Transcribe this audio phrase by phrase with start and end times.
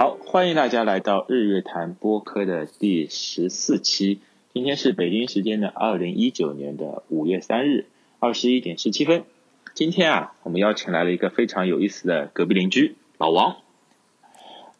[0.00, 4.22] 好，欢迎大家来到日月潭播客的第十四期。
[4.54, 7.84] 今天是北京时间的二零一九年的五月三日
[8.18, 9.24] 二十一点十七分。
[9.74, 13.56] 今天啊，我们邀请来了一个非常有意思的隔壁邻居老王，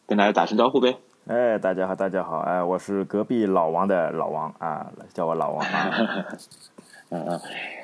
[0.07, 0.97] 跟大家打声招呼呗。
[1.27, 6.25] 哎，大家好，大家好，哎，我是隔壁老王的老王啊，叫我老王啊。
[7.13, 7.41] 嗯嗯，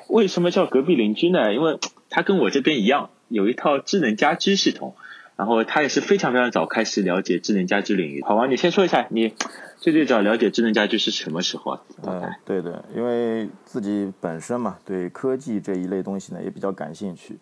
[0.08, 1.54] 为什么叫隔壁邻居呢？
[1.54, 1.78] 因为
[2.10, 4.96] 他跟我这边一样，有一套智能家居系统。
[5.38, 8.24] 然后他也是非常非常早开始了解智能家居领域。
[8.24, 9.32] 好王，你先说一下，你
[9.76, 11.82] 最最早了解智能家居是什么时候啊？
[12.02, 17.38] 嗯，对的，因为自己本身嘛，对科技这一类东西呢也比较感兴趣。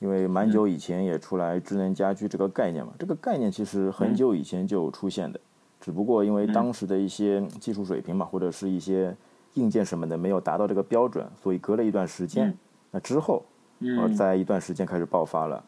[0.00, 5.38] 因为蛮久以前也出来智能家居这个概念嘛，这个概念其实很久以前就出现的，
[5.80, 9.16] 只不过因为当时的一些技术水平嘛，或者是一些
[9.54, 12.52] 硬件什么的没有达到这个标准，所以隔了一段时间，
[12.90, 13.44] 那之后，
[13.80, 15.64] 呃，在一段时间开始爆发了。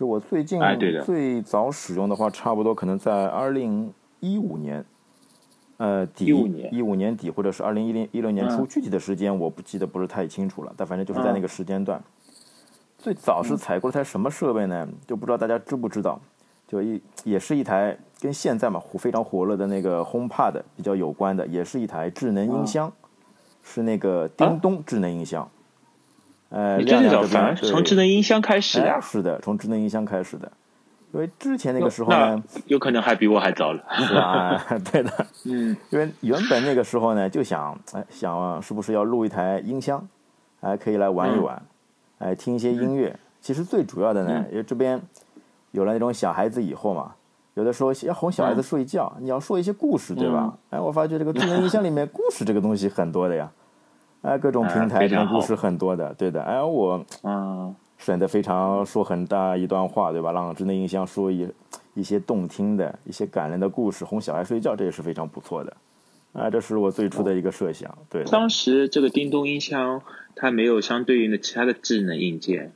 [0.00, 0.58] 就我最近
[1.04, 4.82] 最早使用的话，差不多可能在二零一五年，
[5.76, 7.14] 呃底一五年。
[7.14, 12.02] 底或者是二零一零一六年初，具体的时间我不记得不是太清楚了，但反正就是在那个时间段。
[12.96, 14.88] 最早是采购了台什么设备呢？
[15.06, 16.18] 就不知道大家知不知道，
[16.66, 22.90] 就一也是一台跟现在嘛非常火热的那个 HomePod 比较有关的，也是一台智能音箱，
[23.62, 25.46] 是那个叮咚智能音箱。
[26.50, 30.50] 呃，你真的早反从智能音箱开始的，是的，从智能音箱开始的。
[31.12, 34.64] 因为之前那个时候呢，有可能还比我还早了，是吧？
[34.92, 35.10] 对的，
[35.44, 40.06] 嗯，因为原本那个时候呢，就想，哎，想是不是要录一台音箱，
[40.60, 41.60] 还可以来玩一玩，
[42.18, 43.18] 哎，听一些音乐。
[43.40, 45.00] 其实最主要的呢，因为这边
[45.72, 47.12] 有了那种小孩子以后嘛，
[47.54, 50.52] 有的时候要哄小孩子睡觉，你要说一些故事，对吧？
[50.70, 53.50] 哎，我发觉这个智能音箱里面故事这个东西很多的呀。
[54.22, 56.42] 哎，各种平台这种故事很多的，对的。
[56.42, 60.30] 哎，我嗯，选的非常说很大一段话，对吧？
[60.32, 61.48] 让智能音箱说一
[61.94, 65.74] 一些动听的一些感人的故事，哄小孩睡觉，这也是非常不错的。
[66.32, 67.96] 啊，这是我最初的一个设想。
[68.10, 70.02] 对，当时这个叮咚音箱
[70.36, 72.72] 它没有相对应的其他的智能硬件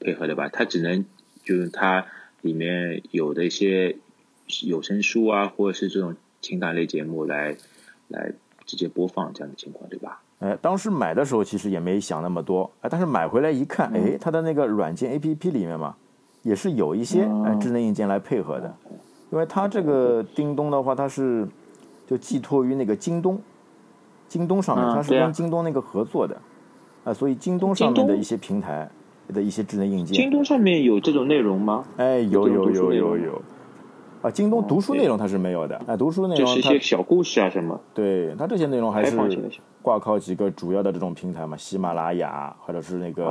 [0.00, 0.48] 配合的吧？
[0.48, 1.04] 它只能
[1.44, 2.06] 就是它
[2.40, 3.96] 里面有的一些
[4.62, 7.56] 有声书啊，或者是这种情感类节目来
[8.08, 8.32] 来
[8.64, 10.22] 直接播放这样的情况，对吧？
[10.38, 15.96] 哎，当时买的时候其实也没想那么多，哎，但是买回来一看，哎，它的那个软件 A P P 里面嘛，
[16.42, 18.74] 也是有一些哎智能硬件来配合的，
[19.30, 21.48] 因为它这个叮咚的话，它是
[22.06, 23.40] 就寄托于那个京东，
[24.28, 26.36] 京东上面，它是跟京东那个合作的，
[27.04, 28.86] 啊，所以京东上面的一些平台
[29.32, 31.84] 的一些智能硬件，京东上面有这种内容吗？
[31.96, 33.42] 哎，有有有有有。
[34.22, 37.80] 啊，京东读书内容它是没有的，哎，读书内容就是一些小故事啊什么。
[37.94, 39.16] 对，它这些内容还是
[39.82, 43.24] 挂靠几个主要的这种平台嘛，喜马拉雅或者是那个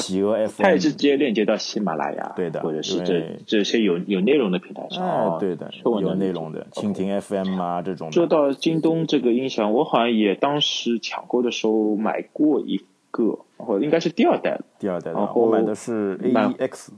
[0.00, 5.06] 企鹅 FM，它也是直接链接到喜马拉雅，对的，或者是这这些有有内容的平台上。
[5.06, 8.10] 哎，对的，有内容的，蜻蜓 FM 啊这种。
[8.10, 16.88] 说到京东这个音响，我好像也当时抢购的时候买过一个，或应该是第二代第二代的，我买的是 AEX。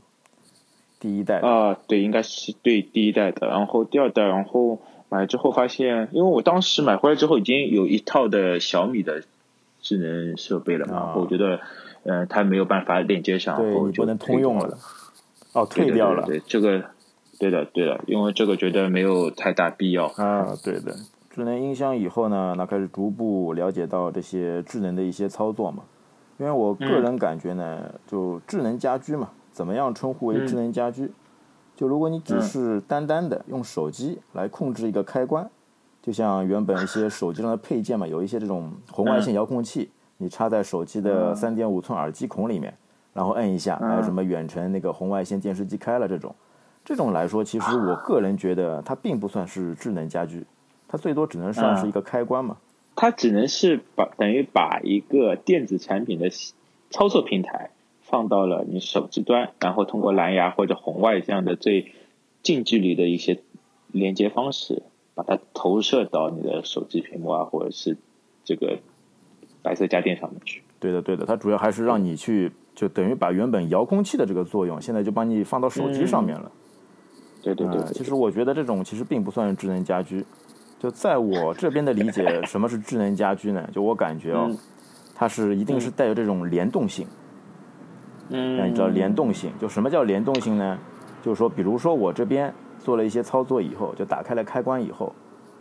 [1.01, 9.23] 第一代啊，对，应该是对第一代的，然后第二代，然后买之后发现，因为我当时买回来之后已经有一套的小米的
[9.81, 11.61] 智能设备了嘛，我觉得，
[12.03, 14.77] 呃，它没有办法链接上，对你不能通用了，
[15.53, 16.85] 哦，退掉了，对这个，
[17.39, 20.97] 对的，对的，因为这个觉得没有太大必要啊，对的，
[21.31, 25.85] 智能音箱以后呢，那开始逐步了解到这些智能的一些操作嘛，
[26.39, 29.31] 因为我个人感觉呢，就智能家居嘛。
[29.59, 31.11] 怎么样称呼为智能家居？
[31.75, 35.51] 就如果你只是单单的用手机来控制一个开关，
[36.01, 42.73] 就像原本一些手机上的配件嘛，有一些这种红外线遥控器，你插在手机的三点五寸耳机孔里面，
[43.13, 46.33] 然后摁一下，还有什么远程那个红外线电视机开了这种，
[46.85, 50.47] 这种来说，其实我个人觉得它并不算是智能家居，
[50.87, 52.59] 它最多只能算是一个开关嘛。
[52.95, 56.31] 它只能是把等于把一个电子产品的
[56.91, 57.71] 操作平台。
[58.09, 61.93] 放到了你手机端，然后通过蓝牙或者红外这样的最
[62.43, 63.41] 近距离的一些
[63.93, 64.83] 连接方式，
[65.15, 67.97] 把它投射到你的手机屏幕啊，或者是
[68.45, 68.79] 这个
[69.63, 70.63] 白色家电上面去。
[70.81, 76.51] 对的，对的，它主要还是让你去，就等于把原本遥控器的这个作用，现在就帮你放到手机上面了。
[77.43, 77.83] 对对对。
[77.93, 80.25] 其实我觉得这种其实并不算是智能家居。
[80.79, 83.69] 就在我这边的理解，什么是智能家居呢？
[83.73, 84.49] 就我感觉哦，
[85.15, 87.05] 它是一定是带有这种联动性。
[87.05, 87.11] 嗯，
[88.29, 90.79] 你知道联动性，就什么叫联动性呢？
[91.23, 95.13] 就是说，比如说我这边做了一些操作以后，就打开了开关以后，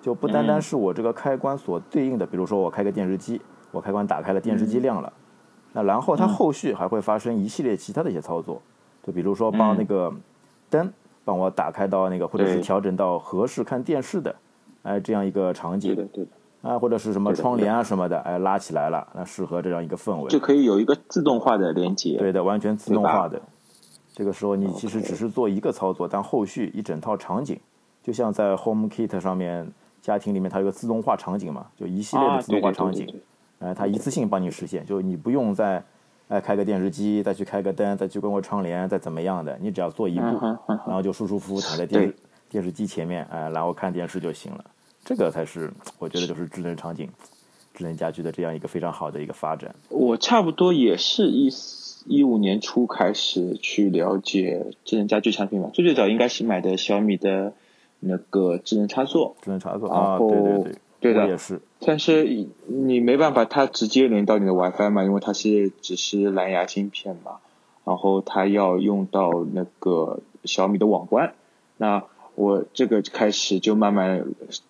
[0.02, 3.42] 就不单单是我这个开关所对应的，比如说我开个电视机，
[3.72, 5.12] 我开关打开了，电视机亮了，
[5.74, 8.62] 那然后它后续还会发生一系列其他的一些操作，
[9.04, 10.14] 就比如说帮那个
[10.70, 10.92] 灯
[11.26, 14.36] 帮我打开到那个，或者是调整到合适看电视的，
[14.84, 15.96] 哎，这样一个场景。
[15.96, 16.32] 对的，对的，
[16.68, 20.30] 啊，或者是什么窗帘啊什么的，哎，拉起来了，那适合这样一个氛围。
[20.30, 22.18] 就可以有一个自动化的连接。
[22.18, 23.42] 对的，完全自动化的。
[24.14, 27.60] 这个时候你其实只是做一个操作，但后续一整套场景，
[28.04, 29.72] 就像在 Home Kit 上面，
[30.02, 33.22] 家庭里面它有个自动化场景嘛，就一系列啊，的自动化场景，对对对
[33.60, 35.82] 对哎，它一次性帮你实现，就你不用再
[36.28, 40.26] 哎开个电视机，再去开个灯，再去关个窗帘，再怎么样的，你只要做一步，
[40.86, 42.16] 然后就舒舒服服躺在电视
[42.50, 44.66] 电视机前面，哎，然后看电视就行了。
[45.08, 47.10] 这个才是我觉得就是智能场景、
[47.74, 49.74] 智能家居的这样一个非常好的一个发展。
[49.88, 51.50] 我差不多也是一
[52.08, 57.54] 一五年初开始去了解智能家居产品嘛，最最早应该是买的小米的
[58.02, 61.62] 那个智能插座，智能插座啊，对对对，对的也是。
[61.80, 67.38] 但是你没办法，它直接连到你的 WiFi 嘛，因为它是只是蓝牙芯片嘛，
[67.86, 71.34] 然后它要用到那个小米的网关，
[71.78, 72.04] 那
[72.38, 74.24] 我这个开始就慢慢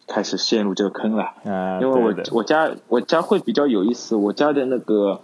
[0.08, 1.34] 开始陷入这个坑了。
[1.44, 5.20] 啊，因为我我家我家会比较有意思，我家的那个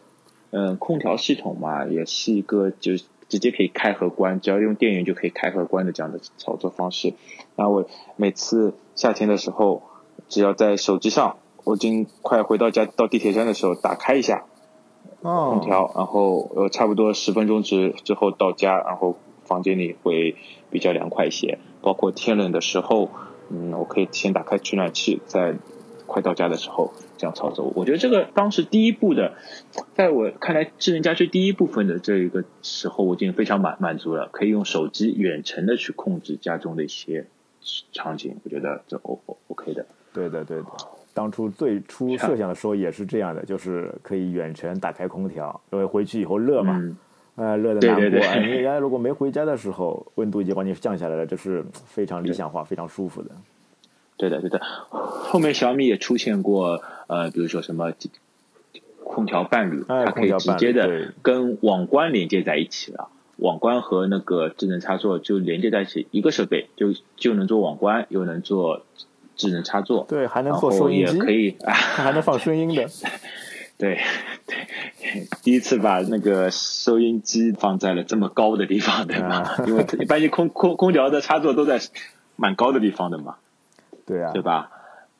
[0.52, 2.98] 嗯空调系统嘛，也是一个就
[3.30, 7.14] 直接可以开和关，只要用电源就可以开和关的这样的操作方式。
[7.56, 7.86] 那我
[8.18, 9.82] 每次夏天的时候，
[10.28, 14.44] 只要在手机上，我已经快回到家到地铁站的时候，打开一下
[15.22, 20.36] 空哦，调，然后呃差不多十分钟之之后到家，然后房间里会
[20.70, 21.60] 比较凉快一些。
[21.82, 23.12] 包括天冷的时候，
[23.50, 25.56] 嗯，我可以先打开取暖器，在
[26.06, 27.72] 快到家的时候这样操作。
[27.76, 29.34] 我觉得这个当时第一步的，
[29.96, 37.28] 在我看来，智能家居第一部分的这一个时候，我已经非常满满足了，可以用手机远程的去控制家中的一些
[37.92, 38.38] 场景。
[38.44, 39.86] 我觉得这 O O OK 的。
[40.14, 40.66] 对的对的。
[41.14, 46.98] 当初最初设想的时候也是这样的，就是可以远程打开空调，因为回去以后热嘛，嗯，
[47.36, 48.02] 呃，热的难过。
[48.02, 53.32] 对对对哎，你原来如果没回家的时候，温度已经完全降下来了，这是非常理想化、非常舒服的。
[54.18, 54.62] 对的对的。
[54.90, 57.92] 后面小米也出现过呃，比如说什么
[59.04, 63.10] 空调伴侣，哎它可以直接的跟网关连接在一起了。
[63.38, 68.84] 网关和那个智能插座就连接在一起，一个设备就就能做网关，又能做
[69.36, 72.86] 智能插座，对，还能做收音机，可以啊，还能放声音的。
[73.78, 74.00] 对
[74.48, 79.28] 对，第一次把那个收音机放在了这么高的地方，对吧？
[79.28, 81.80] 啊因为一般你空空空调的插座都在
[82.36, 83.36] 蛮高的地方的嘛，
[84.06, 84.70] 对啊，对吧？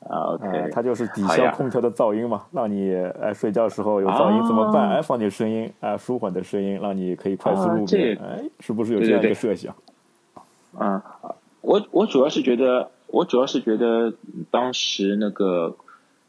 [0.00, 4.88] 啊，OK，、呃，它就是抵消空调的噪音嘛，让你哎睡觉时候有噪音怎么办？
[4.88, 8.18] 啊哎，放点声音，啊，舒缓的声音，让你可以快速入眠。
[8.22, 9.74] 哎，是不是有对这样一个设想？
[10.78, 11.00] 嗯，
[11.62, 14.12] 我我主要是觉得，我主要是觉得
[14.50, 15.76] 当时那个，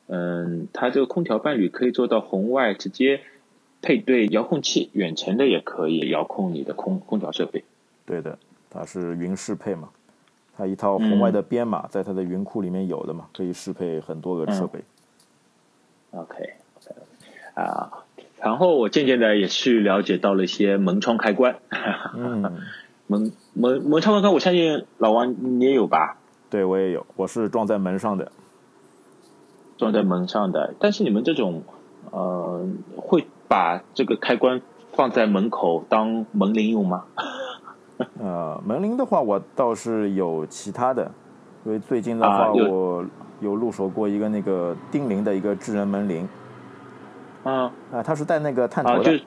[0.08, 3.22] 嗯，它这个空调伴侣可以做到红外直接
[3.82, 7.64] 配对遥控器，远程的也可以遥控你的空空调设备。
[8.06, 8.38] 对的，
[8.70, 9.90] 它是云适配嘛，
[10.56, 14.80] 它一套红外的编码在它的云库里面有的嘛，可以适配很多个设备。
[16.12, 16.96] OK OK
[17.56, 18.06] 啊，
[18.40, 21.58] 然后我渐渐的也去了解到了一些门窗开关，
[22.16, 22.42] 嗯，
[23.08, 26.18] 门门门窗开关，我相信老王你也有吧？
[26.50, 28.32] 对我也有，我是装在门上的。
[29.78, 31.64] 装在门上的，但是你们这种
[32.12, 34.62] 呃，会把这个开关
[34.94, 37.06] 放在门口当门铃用吗？
[38.20, 41.12] 呃，门铃的话，我倒是有其他的，
[41.66, 43.06] 因为最近的话，啊我
[43.42, 46.28] 有入手过一个那个叮铃的一个智能门铃。
[47.44, 47.72] 啊。
[47.92, 49.04] 啊、它是带那个探头啊，的。
[49.18, 49.24] 就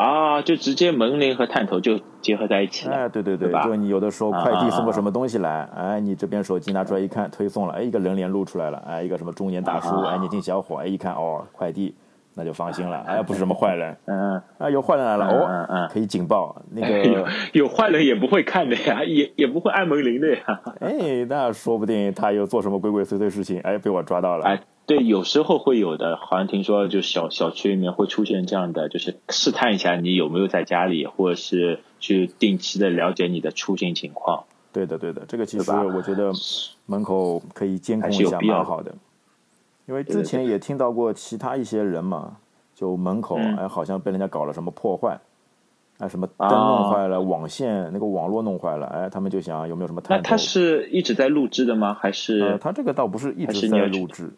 [0.00, 2.94] 啊，就直接门铃和探头就结合在一起了。
[2.94, 11.94] 哎，对对对，就你有的时候啊快递送个什么东西来，哎，你这边手机拿出来一看，推送了，哎，一个人脸露出来了，哎，一个什么中年大叔，啊哎，年轻小伙，哎，一看哦，快递，
[12.34, 20.60] 那就放心了，哎，不是什么坏人，嗯，啊，有坏人来了，哦嗯哦嗯，可以警报，那有个，有坏人也不会看的呀， 也也不会按门铃的呀。
[20.80, 24.58] 哎，那说不定他又做什么鬼鬼祟祟事情，哎，被我抓到了，哎，
[24.90, 34.42] 对，有时候会有的，好像听说就小小区里面会出现这样的，就是试探一下你有没有在家里，或者是去定期的了解你的出行情况。
[34.72, 36.32] 对的对的，这个其实我觉得
[36.86, 38.92] 门口可以监控一下，蛮好的，
[39.86, 42.38] 因为之前也听到过其他一些人嘛，
[42.74, 45.20] 就门口嗯哎好像被人家搞了什么破坏。
[45.98, 50.22] 啊，什么哦灯弄坏了，网线那个网络弄坏了，哎，他们就想有没有什么探头？
[50.22, 51.92] 那他是一直在录制的吗？
[51.92, 54.32] 还是、呃，他这个倒不是一直在录制，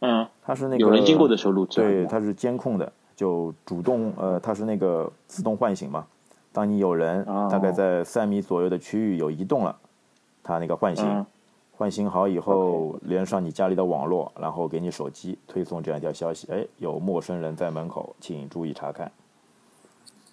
[0.00, 1.80] 嗯，他是那个有人经过的时候录制？
[1.80, 6.06] 对，它是监控的，就主动呃，它是那个自动唤醒嘛。
[6.52, 9.76] 当你有人哦大概在三米左右的区域有移动了，
[10.42, 11.24] 它那个唤醒，嗯
[11.78, 19.12] 唤醒好以后连上你家里的网络，然后给你手机推送这样一条消息：哎，有陌生人在门口，请注意查看。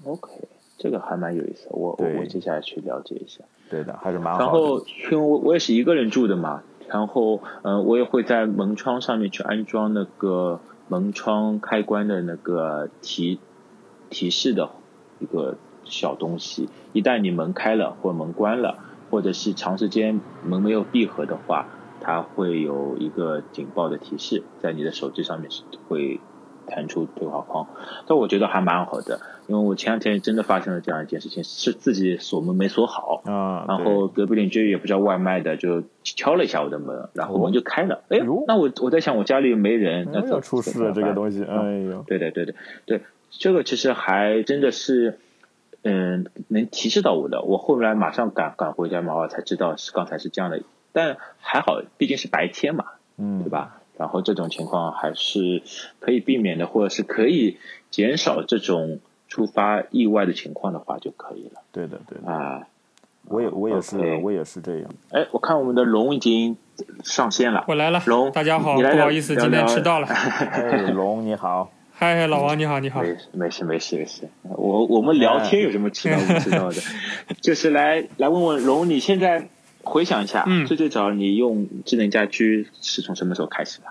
[0.05, 0.31] ，OK，
[0.77, 3.43] 这个还蛮有意思的，我我我接下来去了解一下。
[3.69, 4.45] 对的，还是蛮好的。
[4.45, 13.39] 然后因为我我也是一个人住的嘛，然后呃我也会在门窗上面去安装那个门窗开关的那个提
[14.09, 14.69] 提示的
[15.19, 18.77] 一个小东西，一旦你门开了或门关了，
[19.09, 21.67] 或者是长时间门没有闭合的话，
[21.99, 26.19] 它会有一个警报的提示，在你的手机上面是会
[26.67, 27.67] 弹出对话框。
[28.05, 38.03] 但我觉得还蛮好的，因为我前两天真的发生了这样一件事情，是自己锁门没锁好，啊，然后隔壁邻居也不知道外卖的，就敲了一下我的门，然后哦门就开了。
[38.09, 45.19] 哎哟，那我我在想，我家里没人，那哎要怎么出事了这个东西，哎呦，对对对对对，这个其实还真的是，
[45.81, 47.41] 嗯，能提示到我的。
[47.41, 52.85] 我后来马上赶赶回家嘛，我才知道是刚才是这样的，但还好，毕竟是白天嘛，
[53.17, 53.79] 嗯对，吧？
[53.95, 55.61] 然后这种情况还是
[55.99, 57.57] 可以避免的，或者是可以
[57.91, 58.99] 减少这种
[59.33, 62.61] 触发意外的情况的话就可以了对的对的，啊。
[63.25, 64.87] 我也我也是我也是这样。
[65.09, 66.55] 哎，我看我们的龙已经
[67.03, 67.65] 上线了。
[67.67, 70.05] 我来了龙，大家好，你来不好意思，今天迟到了。
[70.07, 73.01] 哎，龙你好，嗨嗨，老王你好，你好。
[73.01, 76.75] 没事没事没事没事，我我们聊天有什么迟到不迟到的？
[77.41, 79.47] 就是来来问问龙，你现在
[79.83, 83.87] 回想一下，嗯最最早你用智能家居是从什么时候开始的？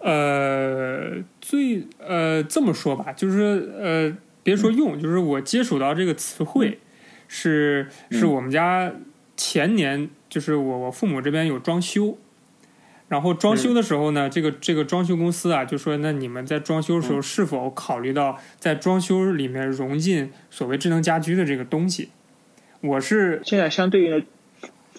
[0.00, 4.16] 呃，最呃这么说吧，就是呃，
[4.48, 6.78] 别说用，就是我接触到这个词汇，
[7.28, 8.90] 是是我们家
[9.36, 12.16] 前年，就是我我父母这边有装修。
[13.08, 22.08] 然后装修的时候呢，这个这个装修公司啊，就说那你们在装修的时候是否考虑到在装修里面融进所谓智能家居的这个东西？
[22.80, 24.24] 我是现在相对应的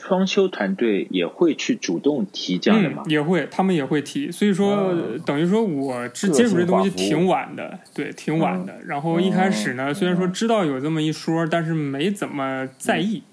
[0.02, 3.12] 装修团队也会去主动提这样的吗嗯？？
[3.12, 8.74] 也会，他们也会提，所以说、嗯等于说我之接触这东西挺晚的，对，挺晚的。
[8.86, 13.24] 然后一开始呢，虽然说知道有这么一说，但是没怎么在意。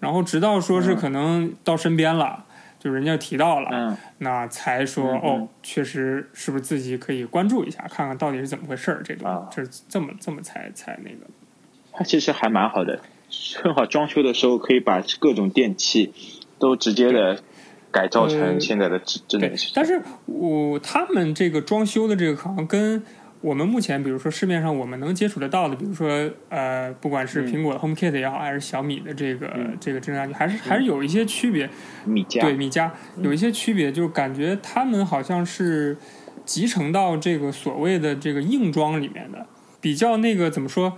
[0.00, 2.44] 然后直到说是嗯可能到身边了，
[2.80, 9.00] 就人家提到了，嗯那才说、哦，确实是不是自己可以关注一下，看看到底是怎么回事儿。
[9.04, 11.18] 这种、啊这这么这么才才那个。
[11.92, 12.98] 它其实还蛮好的，
[13.62, 16.12] 正好装修的时候可以把各种电器
[16.58, 17.42] 都直接的
[17.90, 23.02] 改造呃成现在的智智能但是我他们这个装修的这个可能跟
[23.40, 29.76] 我们目前比如说市面上我们能接触得到的，比如说呃，不管是苹果的 HomeKit 也好，还是小米的这个、嗯。
[29.80, 31.68] 这个智能家居，还是还是有一些区别。
[32.04, 32.40] 米家。
[32.40, 35.96] 对米家有一些区别，就感觉他们好像是
[36.44, 39.44] 集成到这个所谓的这个硬装里面的，
[39.80, 40.96] 比较那个怎么说？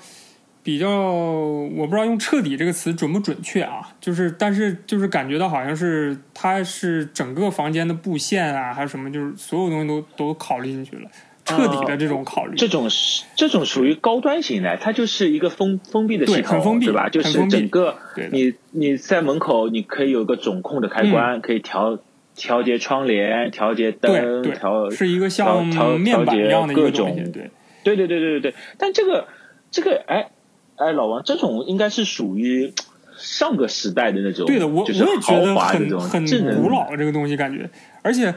[0.65, 11.11] 比较我不知道用“彻底”这个词准不准确啊，就是但是就是感觉到好像是它是整个房间的布线啊，还有什么，就是所有东西都都考虑进去了，
[11.45, 12.57] 彻底的这种考虑。
[12.57, 17.11] 这种是这种属于高端型的，它就是一个封封闭的系统，封闭对吧？
[17.11, 21.99] 就是整个对你你在门口，你可以有个总控的开关，可以调
[22.35, 25.67] 调节窗帘、调节灯、对调是一个像
[26.01, 27.51] 面板一样的一个东西，种对。
[27.85, 28.55] 对对对对对对。
[28.79, 29.29] 但这个
[29.71, 30.31] 这个哎
[30.77, 32.73] 哎，老王，这种应该是属于
[33.17, 37.71] 上个时代的那种，对的，我就是我也觉得很很古老这个东西感觉，
[38.03, 38.35] 而且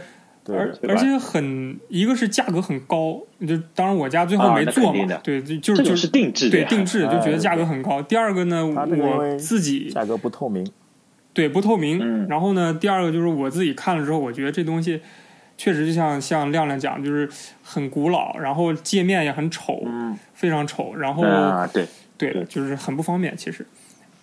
[0.48, 8.01] 而而且很一个是价格很高，就当然我家最后没做嘛，对，就就这种就是定制，对定制就觉得哎价格很高。
[8.03, 10.65] 第二个呢，我自己价格不透明，
[11.34, 15.01] 对不透明，嗯然后呢，第二个就是我自己看了之后，我觉得这东西
[15.58, 17.27] 确实就像像亮亮讲，就是
[17.63, 21.86] 很古老，然后界面也很丑，嗯非常丑，然后、啊，对。
[22.17, 23.65] 对的就是很不方便，其实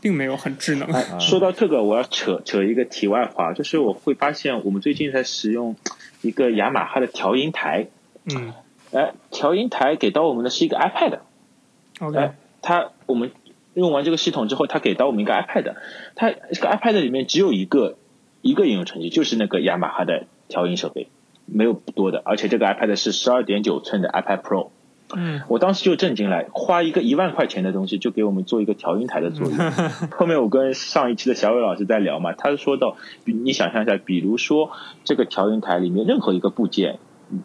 [0.00, 0.88] 并没有很智能。
[0.90, 5.76] 哎， 说到这个，我要扯扯一个题外话，就是我会发现我们最近在使用
[6.22, 7.86] 一个雅马哈的调音台，
[8.24, 8.52] 嗯
[8.92, 13.30] 哎，调音台给到我们的是一个 iPad，，OK，哎，它我们
[13.74, 15.74] 用完这个系统之后，它给到我们一个 iPad，
[16.14, 17.96] 它这个 iPad 里面只有一个
[18.42, 21.08] 一个应用程序，就是那个雅马哈的调音设备，
[21.46, 24.70] 没有多的，而且这个 iPad 是十二点九寸的 iPad Pro。
[25.14, 29.56] 嗯我当时就震惊了，花一个一万块钱的东西就给我们做一个调音台的作用。
[30.10, 34.70] 后面我跟上一期的小伟老师在聊嘛，他说到，你想象一下，比如说
[35.04, 36.98] 这个调音台里面任何一个部件
[37.30, 37.42] 嗯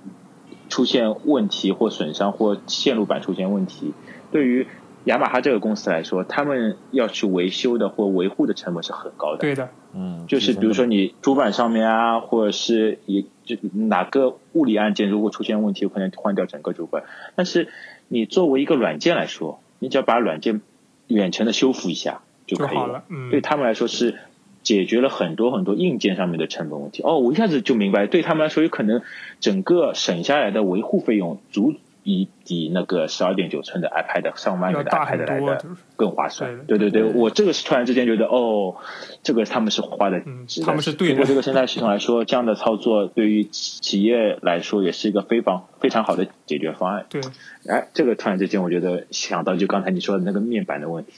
[0.70, 3.92] 出现问题或损伤或线路板出现问题，
[4.32, 4.68] 对于
[5.10, 9.40] 雅马哈这个公司来说，他们要去维修的或维护的成本是很高的。
[9.40, 17.06] 对的，嗯，就是比如说你你主板上面啊，或者是也就哪个物理按键如果出现问题，有可能换掉整个主板。
[17.36, 17.70] 但是
[18.08, 20.62] 你作为一个软件来说，你只要把软件
[21.08, 23.04] 远程的修复一下就可以了。
[23.10, 24.20] 嗯，对他们来说是
[24.62, 27.02] 解决了很多很多硬件上面的成本问题。
[27.02, 29.02] 哦，我一下子就明白，对他们来说有可能
[29.40, 31.74] 整个省下来的维护费用足
[32.10, 35.64] 比比那个十二点九寸的 iPad 上万元的 iPad 来的
[35.96, 36.66] 更划算。
[36.66, 38.78] 对对对我这个是突然之间觉得，哦，
[39.22, 40.66] 这个他们是花的嗯值的。
[40.66, 47.06] 他们是对的通过这个生态系统来说，这样的操作对于企业来说也是一个非常非常好的解决方案。
[47.10, 47.22] 对，
[47.68, 51.14] 哎，这个突然之间，我觉得想到就刚才你说的那个面板的问题。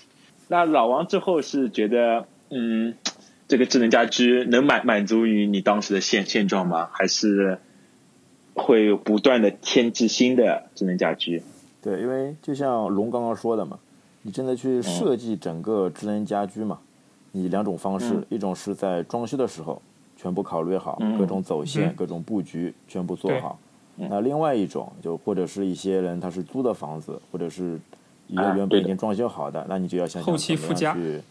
[0.49, 2.95] 那老王之后是觉得，嗯，
[3.47, 6.89] 这个智能家居能满满足于你当时的现现状吗？
[6.91, 7.59] 还是
[8.53, 11.41] 会不断的添置新的智能家居？
[11.81, 13.79] 对，因为就像龙刚刚说的嘛，
[14.21, 16.79] 你真的去设计整个智能家居嘛，
[17.31, 18.25] 你两种方式，嗯。
[18.29, 19.81] 一种是在装修的时候
[20.15, 21.17] 全部考虑好，嗯。
[21.17, 21.93] 各种走线、嗯。
[21.95, 23.57] 各种布局全部做好。
[23.97, 24.07] 嗯。
[24.09, 27.79] 那另外一种就或者是一些人他是租的房子，或者是
[28.27, 30.89] 一个原本已经装修好的，那你就要想想后期怎么附加。
[30.89, 31.21] 样去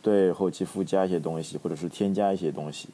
[0.00, 2.88] 对后期附加一些东西，或者是添加一些东西。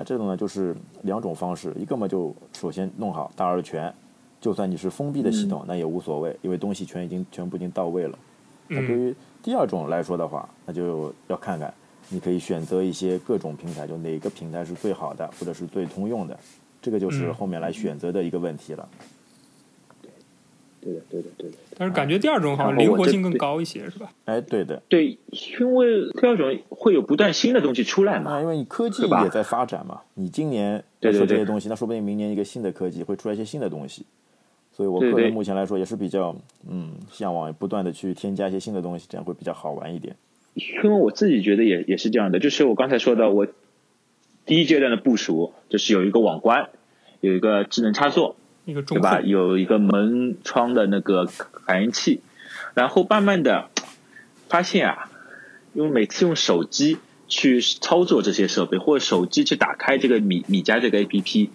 [0.00, 3.92] 那这种呢，就是两种方式，一个嘛就首先弄好大而全，
[4.40, 8.18] 就算你是封闭的系统，那也无所谓，因为东西全已经全部已经到位了。
[8.66, 11.70] 那对嗯，于第二种来说的话，那就要看看，
[12.08, 16.34] 你可以选择一些各种平台，就哪个平台是最好的，或者是最通用的，
[16.80, 18.88] 这个就是嗯后面来选择的一个问题了。
[20.80, 21.56] 对的，对的，对的。
[21.76, 24.12] 但是感觉第二种好像灵活性更高一些，是吧？
[24.24, 25.18] 哎，对的，对，
[25.58, 28.30] 因为第二种会有不断新的东西出来嘛。
[28.32, 34.04] 那因为你科技也在发展嘛，你今年说这些东西，那说不定明年一个新的科技会出来一些新的东西。
[34.72, 36.34] 所以我个人目前来说也是比较
[36.66, 40.16] 嗯向往不断的去添加一些新的东西，这样会比较好玩一点。
[40.54, 43.46] 因为我自己觉得也也是这样的，就是我刚才说的，我
[44.46, 46.70] 第一阶段的部署就是有一个网关，
[47.20, 48.36] 有一个智能插座，
[48.70, 49.20] 一个中对吧？
[49.20, 51.28] 有一个门窗的那个
[51.66, 52.22] 感应器，
[52.74, 53.68] 然后慢慢的
[54.48, 55.10] 发现啊，
[55.74, 56.98] 因为每次用手机
[57.28, 61.50] 去操作这些设备，或者手机去打开这个米米家这个 APP，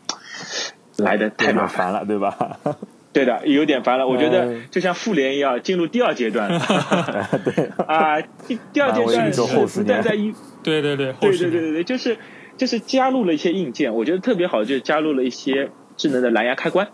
[0.98, 1.92] 来的太麻烦。
[1.92, 2.60] 烦了，对吧？
[3.12, 4.06] 对的，有点烦了。
[4.06, 6.60] 我觉得嗯就像复联一样，进入第二阶段了。
[7.46, 12.18] 对，啊，第第二阶段是后十年不断在一对对对，对对对对对，就是
[12.58, 16.90] 就是加入了一些硬件，我觉得特别好，就是加入了一些智能的蓝牙开关，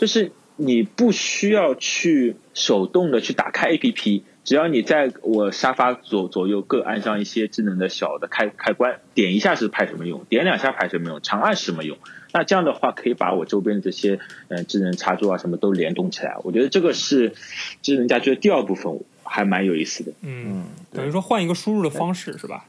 [0.00, 11.98] 就是你不需要去手动的去打开 APP，只要你在我沙发左左右各按上一些智能的小的开开关，点一下是派什么用，点两下派什么用，长按是什么用。
[12.32, 16.38] 那这样的话，可以把我周边的这些呃智能插座啊什么都联动起来。
[16.44, 17.34] 我觉得这个是
[17.82, 20.12] 智能家居的第二部分，还蛮有意思的。
[20.22, 22.64] 嗯，嗯，等于说换一个输入的方式是吧？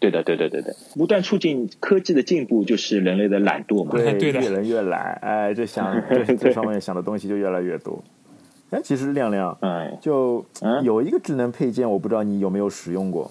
[0.00, 3.90] 对的，对对，对的，不断促进科技的进步，就是人类的懒惰嘛。
[3.92, 8.02] 对， 对越来越懒，哎，这想 这这上面想的东西就越来越多。
[8.70, 10.84] 哎，其实亮亮哎，就嗯？
[10.84, 13.30] 有一个智能配件，我不知道你有没有使用过，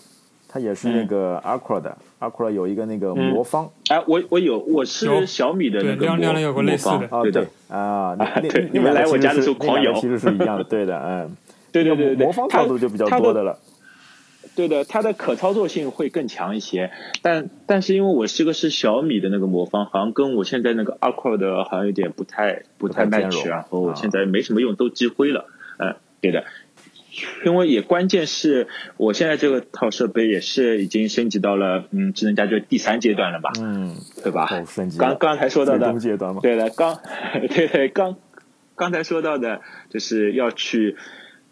[0.50, 3.70] 它也是那个 Aqua 的，Aqua 有一个那个魔方。
[3.90, 7.20] 哎，我我有，我是小米的那对个魔亮亮亮有个类似的魔方。
[7.20, 8.26] 啊，对的，啊，那
[8.74, 9.94] 你们来我家的时候狂摇。
[9.94, 11.38] 其实是一样的，对的，嗯，
[11.72, 13.58] 对对对对对，魔方套路就比较多的了，
[14.58, 16.92] 对的，它的可操作性会更强一些，
[17.22, 25.46] 但但是因为我这个是小米的那个魔方，好像跟我现在那个 Aqua 的好像有点不太不太 match，容然后啊现在没什么用，都积灰了。
[25.78, 26.44] 嗯，对的，
[27.46, 28.68] 因为也关键是
[28.98, 34.48] 我现在这个套设备也是已经升级到了嗯智能家居第三阶段了吧，嗯，对吧？
[34.52, 37.00] 哦，升级刚，刚才说到的阶段嘛，对的，刚
[37.50, 38.18] 对对刚
[38.76, 40.96] 刚才说到的，就是要去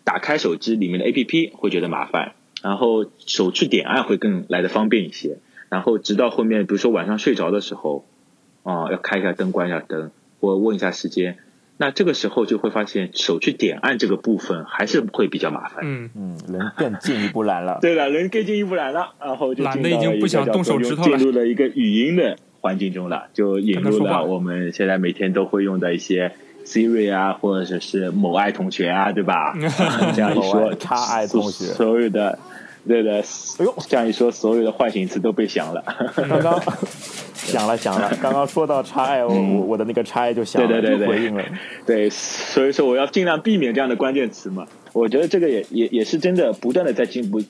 [0.04, 2.34] 打开手机里面的 APP 会觉得麻烦，
[2.66, 5.38] 然后手去点按会更来的方便一些，
[5.70, 8.06] 然后直到后面，比如说晚上睡着的时候，
[8.64, 10.10] 啊、要开一下灯，关一下灯，
[10.42, 11.38] 或问一下时间，
[11.78, 15.84] 那这个时候就会发现手去点按这个部分还是会比较麻烦。
[15.84, 21.20] 嗯，嗯，人更进一步来了， 对了，人更进一步来了，然后就懒得已经进到了一个不想动手指头了。
[21.20, 26.32] 进入了一个语音的环境中了，就引入了我们现在每天都会用的一些
[26.66, 29.54] Siri 啊，或者是某爱同学啊，对吧？
[30.16, 31.66] 这样一某说爱，叉爱同学。
[31.66, 32.40] 所有的
[32.88, 33.22] 对的，
[33.58, 35.84] 哎呦这样一说，所有的唤醒词都被响了。
[36.16, 36.62] 刚刚
[37.34, 41.44] 响了响了， 刚刚说到叉 i，我我我的那个叉 i 就响了，对对对对就回应了。
[41.86, 44.68] 对，所以说我要尽量避免这样的关键词嘛。
[44.94, 47.42] 我觉得这个也也也是真的不断的在进步，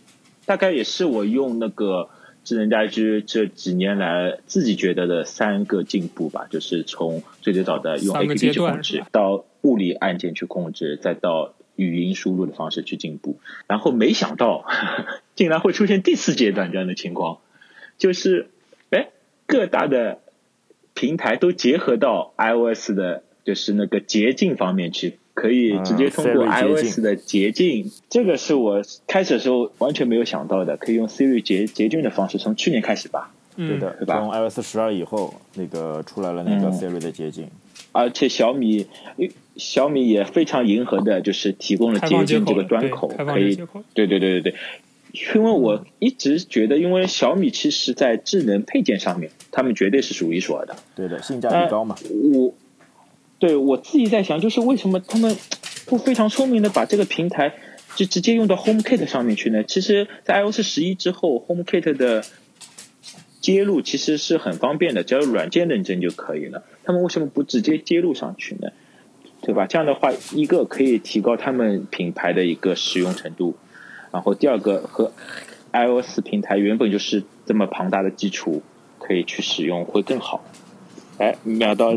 [0.46, 2.10] 大概也是我用那个
[2.44, 14.66] 智能家居这几年来自己觉得的三个进步吧，就是从最最早的用 APP 去控制到物理按键去控制，再到语音输入的方式去进步，然后没想到
[15.36, 17.40] 竟然会出现第四阶段这样的情况，
[17.98, 18.50] 就是
[18.90, 19.10] 哎
[19.46, 20.20] 各大的
[20.94, 27.92] 平台都结合到 iOS 的，就是那个捷径方面去，可以直接通过 iOS 的捷径。
[28.10, 33.34] 这个是我开始的时候完全没有想到的，可以用 Siri 捷捷径的方式，从去年开始吧。
[33.58, 37.50] 嗯，对的，对吧从 iOS 十二以后，那个出来了那个嗯 Siri 的捷径。
[37.96, 38.88] 而且小米
[39.56, 43.56] 小米也非常迎合的，就是提供了捷径这个端口，可以，
[43.94, 44.56] 对对对对对。
[45.34, 50.76] 因为我一直觉得，因为小米其实在智能配件上面，他们绝对是数一数二的。
[50.94, 51.96] 对的，性价比高嘛。
[52.34, 52.54] 我
[53.40, 55.34] 对我自己在想，就是为什么他们
[55.86, 57.54] 不非常聪明的把这个平台
[57.96, 59.64] 就直接用到 HomeKit 上面去呢？
[59.64, 62.26] 其实，在 iOS 十一之后，HomeKit 的
[63.40, 66.64] 接入其实是很方便的，只要软件认证就可以了。
[66.86, 68.70] 他们为什么不直接接入上去呢？
[69.42, 69.68] 对吧？
[69.68, 73.56] 这样的话，一个可以提高他们品牌的一个使用程度。
[74.12, 75.12] 然后第二个和
[75.74, 78.64] iOS 平台原本就是这么庞大的基础，
[78.98, 80.44] 可以去使用会更好。
[81.18, 81.94] 哎，秒到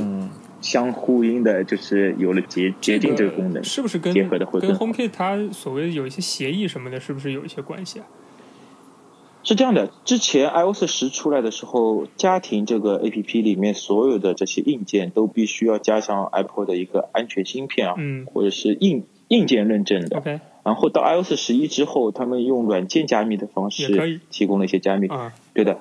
[0.61, 8.07] 相呼应的，就是有了捷捷径这个功能，是不是跟结合的会跟 HomeKit 它所谓有一些协议什么的，是不是有一些关系啊？
[9.49, 17.95] 是这样的，之前 iOS 十出来的时候，家庭这个 APP 里面所有的这些硬件都必须要加上 Apple 的一个安全芯片啊，
[18.31, 20.19] 或者是硬硬件认证的。
[20.19, 20.41] OK。
[20.65, 25.09] 然后到 iOS 十一之后，他们用软件加密的方式提供了一些加密。
[25.55, 25.79] 对的，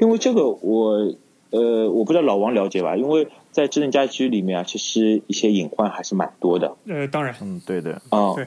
[0.00, 1.12] 因为这个我
[1.50, 2.96] 呃我不知道老王了解吧？
[2.96, 6.74] 因为在智能家居里面啊，其实一些隐患还是蛮多的。
[6.86, 8.46] 呃，当然，嗯，对的，啊，对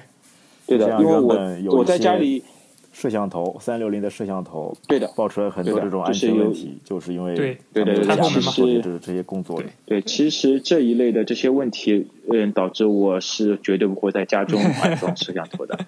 [0.66, 2.44] 对的，因为我我在家里。
[2.92, 15.80] 摄像头三六零的摄像头，对的，爆出来很多这种安全问题，就是因为对对对，其实这这些工作对，其实这一类的这些问题，嗯，导致我是绝对不会在家中安装摄像头的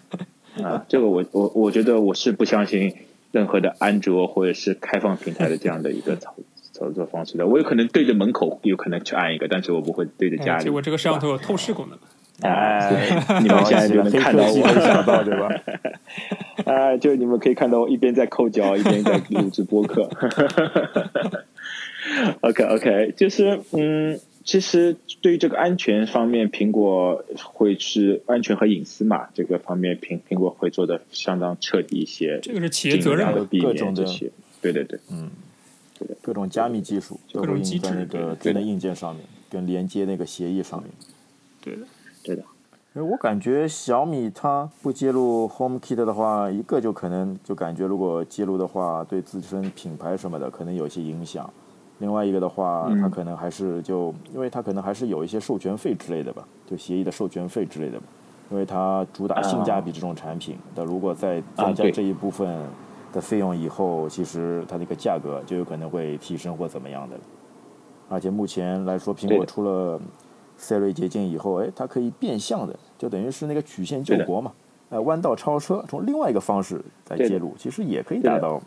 [0.64, 0.86] 啊。
[0.88, 2.94] 这个我我我觉得我是不相信
[3.32, 6.36] 任何的安卓或者是开放平台的这样的一个操
[6.72, 7.48] 操作方式的。
[7.48, 10.64] 我有可能对着门口有可能去按一个，但是我不会对着家里。
[10.64, 11.98] 结果这个摄像头有透视功能。
[12.48, 15.50] 哎， 你们现在就能看到我，想 到对吧？
[16.66, 20.10] 啊，就你们可以看到我一边在抠脚，一边在录制播客。
[22.42, 32.40] OK OK，就是嗯，其实对于这个安全方面，苹果会是安全和隐私嘛，这个方面苹苹果会做的相当彻底一些。
[32.42, 34.32] 这个是企业责任的，各种这些。
[34.62, 35.30] 对对对，嗯，
[35.98, 40.92] 对的，各种加密技术，各种机制，那个智能硬件上面，跟连接那个协议上面。
[41.62, 41.82] 对的。
[42.94, 51.50] 我感觉小米它不接入 HomeKit 的话，一个就可能就感觉如果接入的话，对自身品牌什么的可能有些影响。
[52.00, 58.06] 另外一个的话，它可能还是就，因为它可能还是有一些授权费之类的吧，就协议的授权费之类的吧。
[58.50, 62.62] 因为它主打性价比这种产品，但如果再增加这一部分
[63.14, 67.16] 的费用以后，其实它那个价格就有可能会提升或怎么样的。
[68.10, 69.98] 而且目前来说，苹果出了。
[70.62, 74.54] Siri 捷径以后，哎，它可以变相的，就等于是那个曲线救国嘛，
[74.90, 78.62] 呃，弯道超车，从另外一个方式来介入，其实也可以达到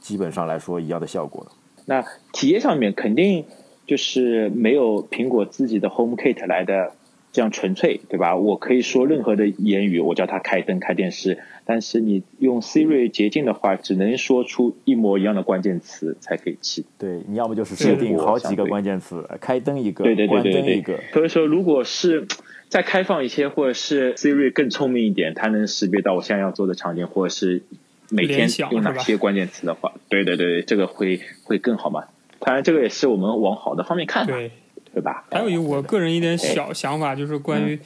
[0.00, 1.44] 基本上来说一样的效果
[1.86, 3.44] 那体验上面肯定
[3.86, 6.92] 就是没有苹果自己的 HomeKit 来的。
[7.34, 8.36] 这样纯粹，对吧？
[8.36, 11.40] 我可以说任何的言语，我叫它开灯、开电视。
[11.64, 16.86] 但是你用 Siri 捷径的话，只能说出一模一样的关键词才可以启。
[16.96, 20.76] 对，你要么就是设定好几个关键词，开灯一个，对对对对对。
[20.76, 21.00] 一个。
[21.12, 22.28] 所以说，如果是
[22.68, 27.64] 再开放一些，或者是 Siri 更聪明一点，它能识别到我现在要做的场景，或者是
[28.10, 32.04] 每天用哪些关键词的话，对对对，这个会会更好嘛？
[32.38, 34.24] 当然，这个也是我们往好的方面看。
[34.24, 34.52] 对。
[34.94, 35.24] 对吧？
[35.30, 37.78] 还有一我个人一点小想法，就是关于，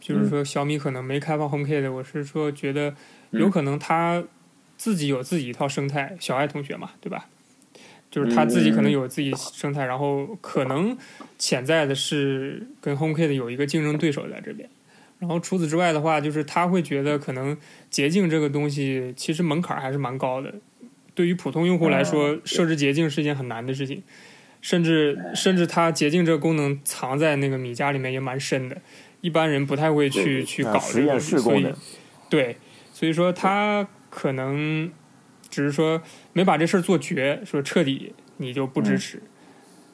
[0.00, 2.94] 就是说小米可能没开放 HomeKit，我是说觉得
[3.30, 4.22] 有可能他
[4.76, 7.26] 自己有自己一套生态，小爱同学嘛，对吧？
[8.10, 10.96] 就是他自己可能有自己生态，然后可能
[11.38, 14.68] 潜在的是跟 HomeKit 有一个竞争对手在这边。
[15.18, 17.56] 然后除此之外的话，就是他会觉得可能
[17.88, 20.52] 捷径这个东西其实门槛还是蛮高的，
[21.14, 24.02] 对于普通用户来说，设置捷径是一件很难的事情。
[24.62, 28.80] 甚至甚至它洁净这个功能藏在那个米家里面也蛮深的，
[29.20, 31.66] 一般人不太会去去搞这个，所以
[32.30, 32.56] 对，
[32.94, 34.90] 所以说他可能
[35.50, 36.00] 只是说
[36.32, 39.22] 没把这事儿做绝，说彻底你就不支持，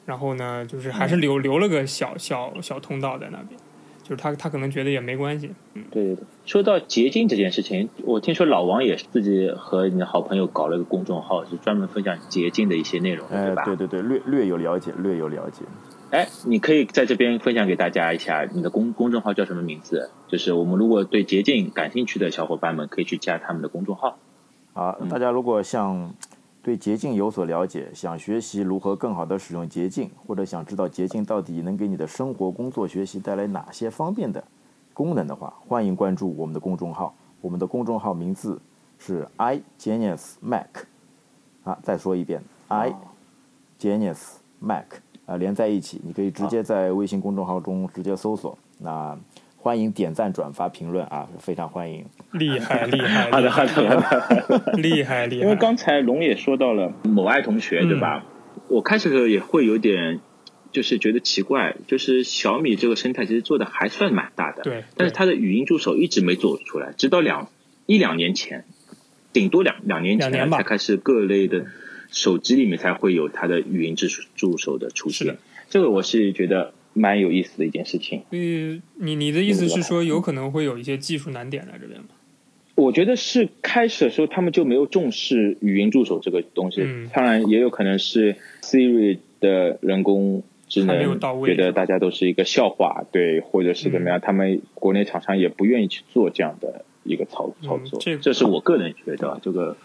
[0.05, 3.59] 然后呢，就是还是留留了个小小小通道在那边。
[4.09, 5.51] 就是他，他可能觉得也没关系。
[5.75, 6.23] 嗯，对对对。
[6.43, 13.63] 说到捷径这件事情，我听说老王也是自己和你的好朋友搞了一个公众号，是专门分享捷径的一些内容，对吧？
[13.65, 15.63] 对对对，略略有了解，略有了解。
[16.09, 20.09] 哎，你可以在这边分享给大家一下，你的公公众号叫什么名字？
[20.27, 24.17] 就是我们如果对捷径感兴趣的小伙伴们，可以去加他们的公众号。
[24.73, 26.15] 好，大家如果像。
[26.61, 34.43] 对捷径有所了解，想学习如何更好的使用捷径，或者想知道捷径到底能给你的生活、工作、学习带来哪些方便的
[34.93, 37.15] 功能的话，欢迎关注我们的公众号。
[37.41, 38.59] 我们的公众号名字
[38.97, 40.83] 是 iGenius Mac。
[41.63, 44.85] 啊，再说一遍，iGenius Mac。
[45.25, 48.57] 啊、连在一起，你可以直接在微信公众号中直接搜索。
[48.79, 49.15] 那
[49.61, 52.05] 欢迎点赞、转发、评论啊，非常欢迎。
[52.31, 54.73] 厉害厉害，好的好的好的。
[54.77, 55.43] 厉害厉害。
[55.43, 58.25] 因为刚才龙也说到了某爱同学，对吧？
[58.69, 60.21] 我开始的时候也会有点，
[60.71, 64.85] 就是觉得奇怪，就是小米这个生态其实做的还算蛮大的，对。
[64.95, 67.49] 但是它的语音助手一直没做出来，直到两
[67.85, 68.63] 一两年前，
[69.33, 71.65] 顶多两两年前才开始各类的
[72.09, 75.37] 手机里面才会有它的语音助助手的出现。
[75.69, 76.73] 这个我是觉得。
[76.93, 78.23] 蛮有意思的一件事情。
[78.31, 82.07] 嗯，你你的意思是说，有可能会有一些技术难点在这边吗？
[82.75, 86.81] 我觉得是开始的时候他们就没有重视语音助手这个东西。
[86.81, 97.99] 嗯，当然也有可能是 Siri 的人工智能觉得大家都是一个笑话，对，或者是怎么样，他们国内厂商也不愿意去做这样的一个操操作。
[97.99, 99.75] 这这是我个人觉得，这个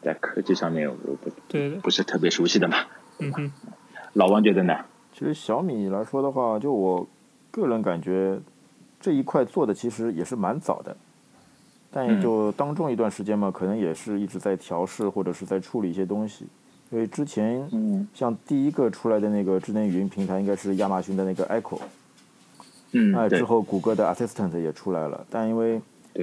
[0.00, 2.78] 在科技上面我不对不是特别熟悉的嘛。
[3.18, 3.52] 嗯哼，
[4.14, 4.86] 老王觉得呢？
[5.20, 7.06] 其实小米来说的话，就我
[7.50, 8.40] 个人感觉
[8.98, 10.96] 这一块做的其实也是蛮早的，
[11.90, 16.46] 但也就当中一段时间嘛，可能也是一直在调试或者是在处理一些东西。
[16.88, 21.78] 因为之前像第一个出来的那个智能语音平台应该是亚马逊的那个 Echo，
[22.92, 25.78] 嗯，哎，之后谷歌的 Assistant 也出来了，但因为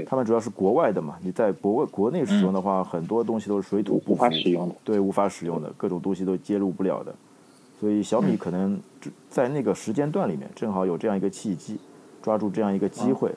[0.07, 7.13] 他们主要是国外的嘛，你在国外国内使用的话，很多东西都是水土不服，无法使用的，对，无法使用的各种东西都接入不了的。
[7.79, 8.79] 所以小米可能
[9.29, 11.77] 在那个时间段里面，正好有这样一个契机，
[12.21, 13.31] 抓住这样一个机会，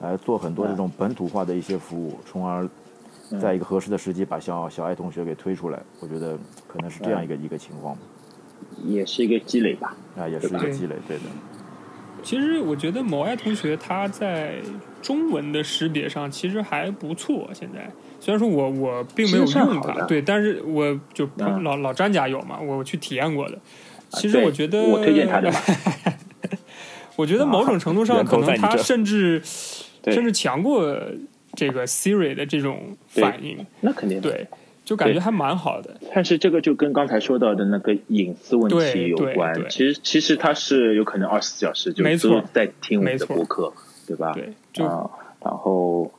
[0.00, 2.68] 来做很多这种本土化的一些服务，从而
[3.40, 5.82] 在一个合适的时机把小小爱同学给推出来。
[6.00, 7.96] 我觉得可能是这样一个一个情况。
[8.84, 9.94] 也是一个积累吧。
[10.16, 11.24] 啊，也是一个积累，对的。
[12.22, 14.54] 其实我觉得某爱同学他在
[15.00, 17.90] 中文的识别上其实还不错，现在。
[18.20, 23.58] 虽然说我我并没有用它，对，但是我就老老詹家有嘛，我去体验过的。
[24.10, 25.50] 其实我觉得，我推荐他的。
[27.16, 30.96] 我觉得某种程度上，可能他甚至甚至强过
[31.54, 33.66] 这个 Siri 的这种反应。
[33.80, 34.46] 那肯定对，
[34.92, 35.96] 就感觉还蛮好的。
[36.14, 39.68] 但是这个就跟刚才说到的那个隐私问题有关。
[39.68, 43.72] 其实其实他是有可能二十四小时就都在听我们的播客，
[44.06, 44.32] 对吧？
[44.32, 44.84] 对，就
[45.42, 46.12] 然后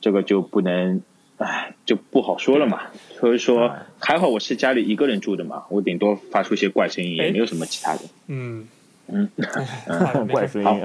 [0.00, 1.00] 这个就不能。
[1.38, 2.80] 唉，就不好说了嘛。
[3.20, 8.00] 所以说，还好我是家里一个人住的嘛，我顶多发出一些怪声音，也没有什么其他的。
[8.26, 8.66] 嗯
[9.08, 9.28] 嗯，
[10.28, 10.80] 怪声音，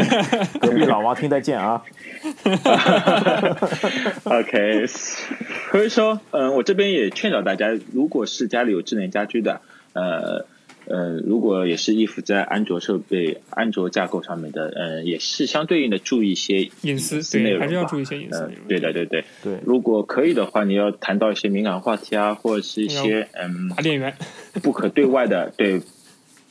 [0.60, 1.82] 隔壁老王听得见啊。
[4.24, 9.60] OK，所以说，嗯，我这边也劝导大家，如果是家里有智能家居的，
[9.92, 10.46] 呃。
[10.88, 18.48] 呃，如果也是依附在安卓设备、安卓架构上面的，呃，也是相对应的注意一些隐私内容，还是要注意一些隐私。
[18.68, 19.58] 对的，对对对。
[19.64, 24.14] 如果可以的话，你要谈到一些敏感话题啊，或者是一些嗯，拔电源，
[24.62, 25.80] 不可对外的，对，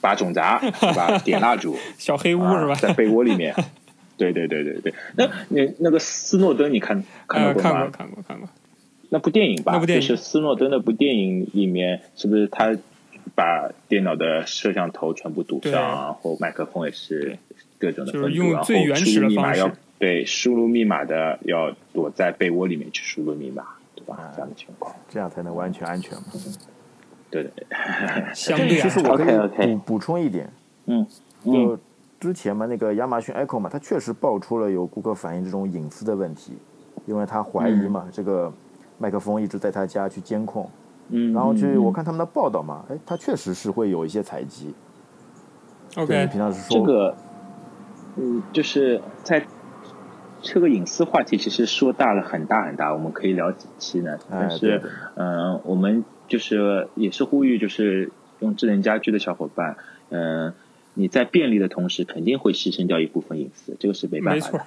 [0.01, 1.17] 拔种杂， 对吧？
[1.19, 2.75] 点蜡烛， 小黑屋是吧？
[2.75, 3.53] 在被窝里面。
[4.17, 4.93] 对对对对对。
[5.17, 7.69] 那那那个斯诺登，你看看到过吗？
[7.69, 8.49] 看过看过看过。
[9.09, 12.75] 那部电影吧，那部电影就是斯诺登那部电影里面，是不是他？
[13.33, 17.37] 把电脑的摄像头全部堵上，然后麦克风也是
[17.79, 24.31] 各种的分布，然后输入密码要对输入密码的要躲在被窝里面去输入密码，对吧？
[24.35, 26.25] 这样的情况，这样才能完全安全嘛。
[27.29, 27.65] 对对，
[28.33, 29.23] 相对其实我可
[29.63, 30.49] 以补补充一点，
[30.85, 31.05] 嗯，
[31.43, 31.77] 就
[32.19, 36.53] 之前嘛，那个亚马逊 Echo 嘛，它确实爆出了有顾客反映这种隐私的问题，
[37.05, 38.51] 因为他怀疑嘛，这个
[38.97, 40.69] 麦克风一直在他家去监控。
[41.09, 44.73] 嗯，然后去我看他们的报道嘛，哎，他确实是会有一些采集。
[45.97, 47.15] OK，平常是说这个，
[48.15, 49.45] 嗯，就是在
[50.41, 54.17] 这个隐私话题其实说大了很大很大，我们可以聊几期呢。
[54.31, 54.81] 但是，
[55.15, 59.77] 嗯，我们就是也是呼吁，就是用智能家居的小伙伴，
[60.09, 60.53] 嗯，
[60.93, 64.53] 你在便利的同时，肯定会牺牲掉一部分隐私，这个是没办法的。
[64.53, 64.65] 没错，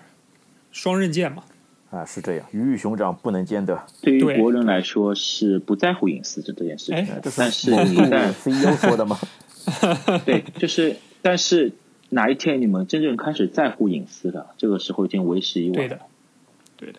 [0.72, 1.44] 双刃剑嘛。
[1.90, 3.82] 啊，是这样，鱼与熊掌不能兼得。
[4.02, 9.18] 对于国人来说是不在乎隐私这这件事情，但是你 在 CEO 说的吗？
[10.26, 11.72] 对，就是，但是
[12.10, 15.74] 哪一天你们真正开始在乎隐私了，这个时候已经为时已晚。
[15.76, 16.00] 对的，
[16.76, 16.98] 对的。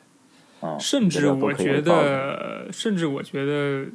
[0.62, 3.86] 啊，甚至我觉得，甚至我觉得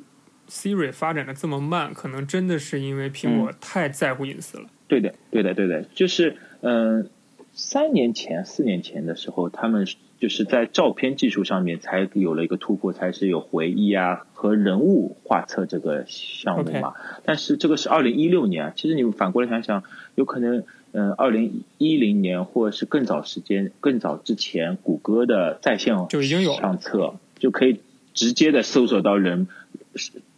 [0.48, 4.64] ，Siri 发展的这么慢，可能真的是因为苹果太在乎隐私了。
[4.88, 7.08] 对的，对的，对的，就是嗯，
[7.52, 9.86] 三年前、四年前的时候，他们。
[10.16, 16.94] 就是在照片技术上面才有了一个突破，才是有回忆啊和人物画册这个项目嘛。
[17.24, 19.82] 但是这个是二零一六年，其实你们反过来想想，
[20.14, 27.80] 有可能嗯，二零一零年或者是更早时间、更早之前，谷歌的在线就已经有相册就可以
[28.14, 29.48] 直接的搜索到人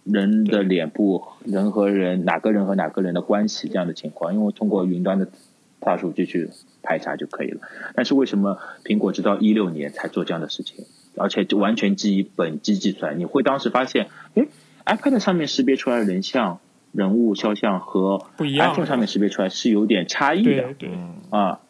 [0.06, 5.28] 人的脸部、人和人哪个人和哪个人的关系这样的情况，因为通过云端的
[5.80, 6.48] 大数据去
[6.82, 7.60] 排查就可以了。
[7.94, 10.84] 但是为什么苹果直到一六年才做这样的事情，
[11.16, 13.18] 而且就完全基于本机计算？
[13.18, 14.46] 你会当时发现，哎
[14.84, 16.60] ，iPad 上面识别出来的人像、
[16.92, 20.90] 人物肖像和不一样 iPhone 上面识别出来是有点差异的对对，
[21.30, 21.60] 啊。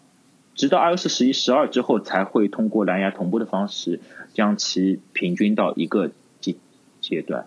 [0.55, 4.01] 直到 iOS 十一、十二之后，才会通过蓝牙同步的方式
[4.33, 6.55] 将其平均到一个阶
[7.03, 7.47] 阶段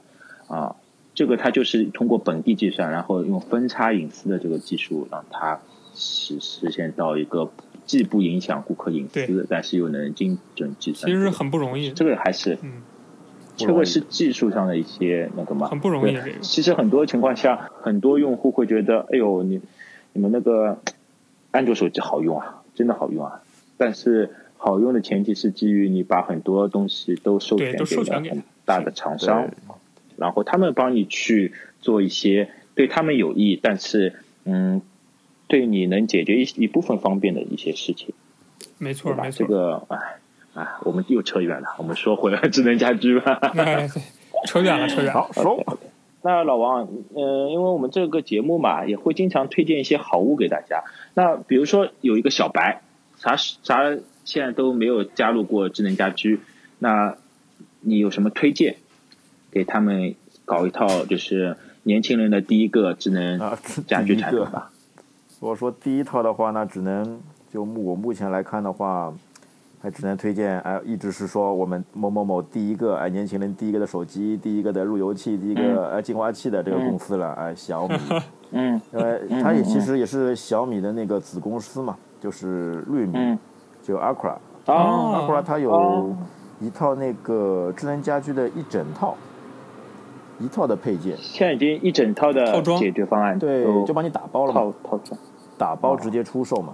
[0.50, 0.76] 啊。
[1.16, 5.60] 这个它就是通过本地计算，然后用分叉隐私的这个技术，让它
[5.94, 7.52] 实实现到一个
[7.86, 11.12] 既不影响顾客隐私，但是又能精准计算。
[11.12, 12.84] 其实很不容易，这个还是嗯，
[13.58, 19.60] 这个是技术上的一些那个嘛，很不容易其实很多情况下，很多用户会觉得，哎呦，你
[20.14, 20.80] 你们那个
[21.52, 23.42] 安卓手机好用啊，真的好用啊。
[23.76, 29.50] 但是好用的前提是基于你把很多东西都授权给了很大的厂商，
[30.20, 34.82] 然后他们帮你去做一些对他们有益，但是嗯，
[35.48, 38.14] 对你能解决一一部分方便的一些事情。
[38.78, 39.24] 没错吧？
[39.24, 39.98] 没错，这个哎
[40.54, 43.40] 哎，我们又扯远了，我们说回来智能家居吧。
[44.46, 45.78] 扯远了扯远了，好
[46.22, 50.84] 那老王，呃，因为我们这个节目嘛，也会经常推荐一些好物给大家。
[51.14, 52.82] 那比如说有一个小白，
[53.18, 56.42] 啥啥现在都没有加入过智能家居，
[56.78, 57.16] 那
[57.80, 58.76] 你有什么推荐
[59.52, 63.58] 给他们搞一套就是年轻人的第一个智能啊，
[63.88, 64.72] 家居产品吧？
[65.40, 67.20] 如果说第一套的话，那只能
[67.52, 69.14] 就目我目前来看的话，
[69.82, 77.96] 还只能推荐哎，一直是说我们某某某第一个哎年轻人第一个的手机，第一个的路由器，第一个哎净化器的这个公司了，哎小米，
[78.52, 78.82] 嗯。
[78.92, 83.40] 因为它也其实也是小米的那个子公司嘛，就是绿米，嗯，
[83.82, 84.36] 就 Aqua
[84.66, 86.16] 哦，Aqua 它有哦。
[86.62, 89.16] 一套那个智能家居的一整套，
[90.39, 95.19] 一套的配件，现在已经一整套的套装解决方案对，就帮你打包了嘛，套套装。
[95.58, 96.73] 打包直接出售嘛。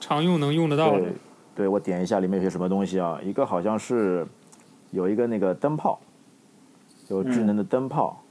[0.00, 1.12] 常用能用得到的对，，
[1.56, 3.18] 对我点一下里面有些什么东西啊？
[3.24, 4.26] 一个好像是
[4.90, 5.98] 有一个那个灯泡，
[7.08, 8.22] 有智能的灯泡，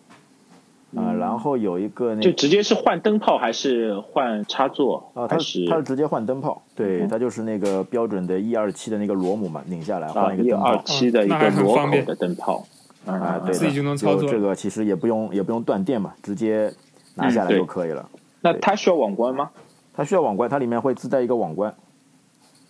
[0.96, 5.12] 啊、然后有一个那就直接是换灯泡还是换插座？
[5.14, 10.82] 啊，它是它是直接换灯泡，对，它就是那个标准的 E 二七的那个螺母嘛，拧下来啊换一个灯一二。
[10.86, 12.64] 七的一个螺口的灯泡？
[13.08, 16.72] 啊，啊对，自己就能操作这个其实也不用也不用断电嘛，直接
[17.16, 18.08] 拿下来就可以了。
[18.42, 19.50] 那它需要网关吗？
[19.94, 21.74] 它需要网关，它里面会自带一个网关，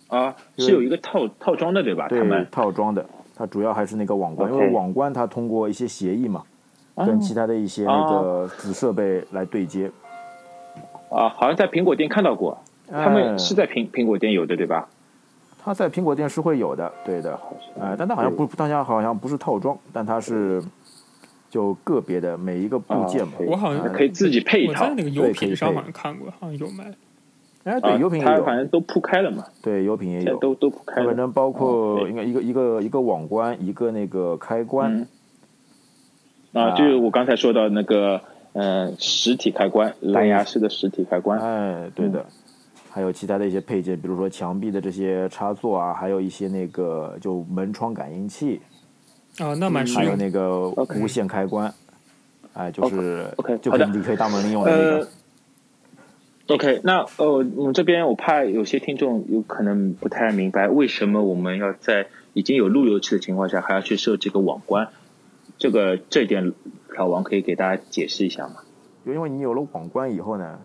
[0.06, 2.04] 啊，是有一个套套装的对吧？
[2.04, 3.04] 他对们，套装的。
[3.36, 6.42] 它主要还是那个网关，因为网关它通过一些协议嘛，
[6.96, 9.90] 啊跟其他的一些那个子设备来对接。
[11.10, 12.58] 啊，好像在苹果店看到过，
[12.90, 14.88] 他们哎是在苹苹果店有的对吧？
[15.68, 17.38] 它在苹果店是会有的，对的，
[17.78, 20.62] 哎、但它好像不，大家好像不是套装，但它是
[21.50, 23.34] 就个别的每一个部件嘛。
[23.34, 26.90] 啊我好像哎可以自己配一套我在那个油对可以品上配好像看过，好像有卖。
[27.64, 30.38] 哎，啊对，油品也有它反，正都铺开了嘛，对，油品也有。
[30.38, 31.02] 都都铺开了。
[31.02, 35.06] 它反正包括应该一个一个一个网关，一个那个开关，
[36.54, 38.22] 嗯，啊，啊就是我刚才说到那个，
[38.54, 41.38] 呃，实体开关，蓝牙式的实体开关。
[41.38, 42.24] 哎，对的。
[42.98, 48.60] 还有其他的一些配件，比如说墙壁的这些插座啊，还有一些那个就门窗感应器，
[49.38, 50.16] 啊，那蛮实还有。
[50.16, 51.72] 那个无线开关，
[52.54, 55.08] 哎，就是 OK，就可以好的你可以当门铃用的那呃个。
[56.48, 64.88] OK，那呃，我们这边我怕有些听众有可能不太明白，为什么我们要在已经有路由器的情况下，还要去设这个网关？
[65.56, 66.52] 这个这一点，
[66.96, 68.56] 老王可以给大家解释一下吗？
[69.06, 70.58] 就因为你有了网关以后呢，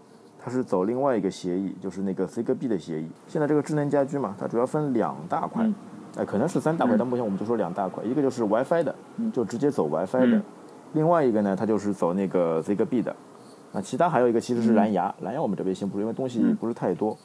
[0.44, 3.08] 它是走另外一个协议，就是那个 Zigbee 的协议。
[3.28, 5.74] 现在这个智能家居嘛，它主要分两大块，嗯
[6.18, 10.44] 哎、可能是三大块，嗯但目前我们就说两大块，一个就是 WiFi 的，嗯就直接走 WiFi 的；嗯
[10.94, 13.16] 另外一个呢，它就是走那个 Zigbee 的。
[13.72, 17.18] 那其他还有一个其实是蓝牙，蓝牙我们这边先不说，因为东西嗯不是太多，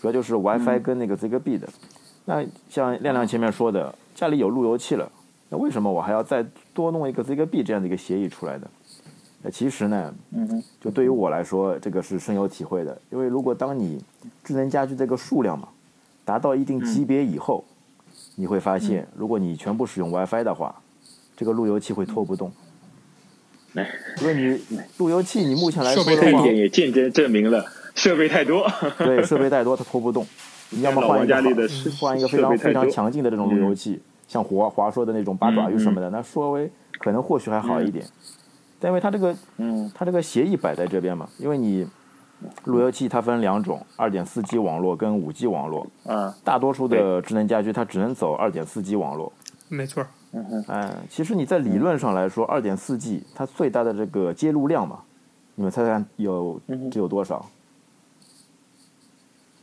[0.00, 1.68] 主要就是 WiFi 跟那个 Zigbee 的。
[2.24, 5.10] 那像亮亮前面说的，家里有路由器了，
[5.50, 8.66] 那为什么我还要再多弄一个 Zigbee 这样的一个协议出来呢？
[9.42, 10.14] 那其实呢，
[10.80, 12.96] 就对于我来说，这个是深有体会的。
[13.10, 14.02] 因为如果当你
[14.44, 15.68] 智能家居这个数量嘛
[16.24, 17.64] 达到一定级别以后，
[18.36, 20.80] 你会发现，如果你全部使用 WiFi 的话，
[21.36, 22.52] 这个路由器会拖不动。
[23.72, 23.88] 来，
[24.20, 27.64] 因为你路由器，你目前来说设备太的话这一点，也间接证明了
[27.96, 28.64] 设备太多。
[28.98, 30.24] 对设备太多，它拖不动。
[30.70, 38.06] 你要么换一个家里的好换一个非常非常强劲的这种路由器，像华华硕的那种八爪鱼什么的，那稍微可能或许还好一点。
[38.82, 41.86] 但因为它这个嗯它这个协议摆在这边嘛，因为你
[42.64, 45.86] 路由器它分两种，二点四 G 网络跟五 G 网络。
[46.04, 49.32] 嗯，大多数的智能家居它只能走二点四 G 网络，
[49.68, 54.98] 没错，嗯哼，嗯，其实你在理论上来说，二点四 G 它最大的这个接入量嘛，
[55.54, 56.60] 你们猜猜看有
[56.90, 57.48] 只有多少？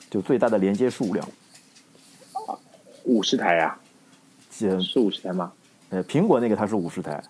[0.09, 1.27] 就最大的连接数量，
[3.03, 3.77] 五十台呀、
[4.61, 5.51] 呃是五十台吗？
[5.89, 7.21] 呃，苹果那个它是五十台，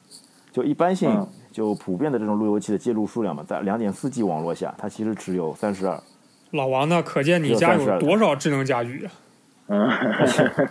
[0.52, 6.00] 就一般性、嗯就普遍的这种路由器的接入数量嘛，在两点四 G 网络下，它其实只有三十二。
[6.52, 7.02] 老王呢？
[7.04, 9.12] 可见你家有多少智能家居啊？
[9.72, 9.88] 嗯，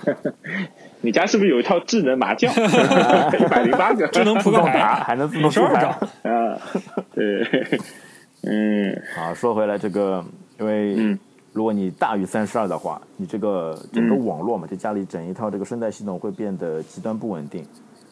[1.02, 2.52] 你家是不是有一套智能麻将？
[2.52, 5.84] 一百零八个智能扑克牌打 还能自动出牌。
[5.84, 6.58] 啊？
[7.14, 7.78] 对，
[8.42, 10.24] 嗯好，说回来这个，
[10.58, 11.18] 因为嗯
[11.52, 17.64] 如果你大于三十二的话，你这个整个嗯网络嘛，就家里整一套这个生态系统会变得极端不稳定，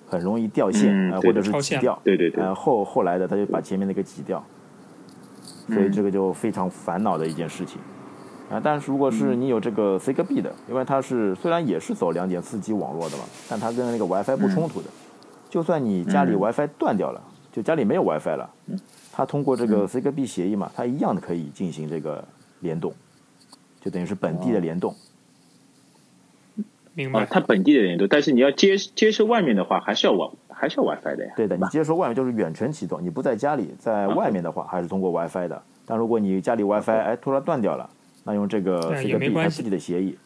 [0.06, 1.98] 很容易掉线啊、嗯或者是挤掉。
[2.04, 4.44] 对对对呃，后后来的他就把前面那个挤掉，
[5.68, 7.80] 所以这个就非常烦恼的一件事情。
[8.48, 14.88] 啊，但是如果是你有这个 Zigbee 的，因为它是虽然也是走两点四 G 网络的嘛，但它跟那个 WiFi 不冲突的。
[15.50, 18.48] 就算你家里嗯 WiFi 断掉了，就家里没有 WiFi 了，
[19.12, 22.22] 它通过这个 Zigbee 协议嘛，它一样的可以进行这个
[22.60, 22.92] 联动，
[23.80, 24.94] 就等于是本地的联动。
[26.96, 27.26] 明白哦，？
[27.30, 31.34] 它本地的联动，但是你要接接收外面的话，还是要网还是要 WiFi 的呀。
[31.36, 35.62] 对的，你接收外面就是远程启动，你不在家里，在外面的话还是通过 WiFi 的。
[35.84, 37.88] 但如果你家里 WiFi 哎突然断掉了，
[38.24, 40.16] 那用这个对 C 也个没 B 关系它自己的协议，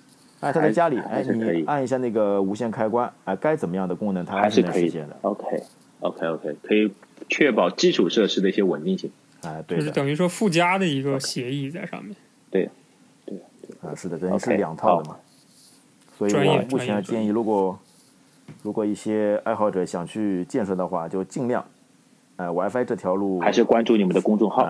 [0.41, 5.17] 哎，他在家里还哎是可以你按一下那个无线开关，哎，该怎么样的功能它还是可以能实现的。
[5.23, 5.45] OK
[6.01, 6.91] OK OK，可以
[7.29, 9.11] 确保基础设施的一些稳定性。
[9.43, 12.17] 哎，对的，就是等于说附加的一个协议在上面。
[12.51, 12.71] 对，
[13.27, 13.39] 对
[13.83, 15.17] 啊，是的，等于是两套的嘛。
[16.29, 17.79] 所以我目前建议，如果
[18.63, 21.65] 如果一些爱好者想去健身的话，就尽量，
[22.37, 24.69] 哎，WiFi 这条路还是关注你们的公众号。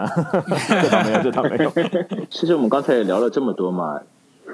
[0.68, 1.72] 这倒没有，这倒没有。
[2.30, 4.00] 其实我们刚才也聊了这么多嘛，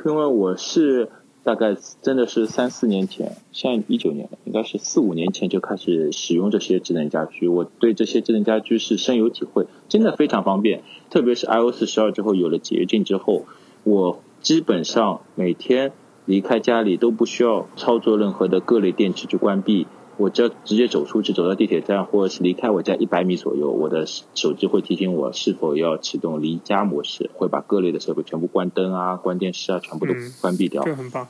[0.06, 1.10] 因为我是
[1.44, 10.82] 大概真的是三四年前，现在一九年了，应该是四五年前就开始使用这些智能家居，我对这些智能家居是深有体会，真的非常方便。
[11.10, 13.44] 特别是 iOS 十二之后有了捷径之后，
[13.84, 15.92] 我基本上每天
[16.26, 19.86] 离开家里都不需要操作任何的各类电池去关闭。
[20.18, 30.82] 我只要直接走出去，走到地铁站，或者是离开我家一百米左右，我的手机会提醒我是否要启动离家模式，会把各类的设备全部关灯啊、关电视啊，全部都嗯关闭掉。
[30.84, 31.28] 这很棒。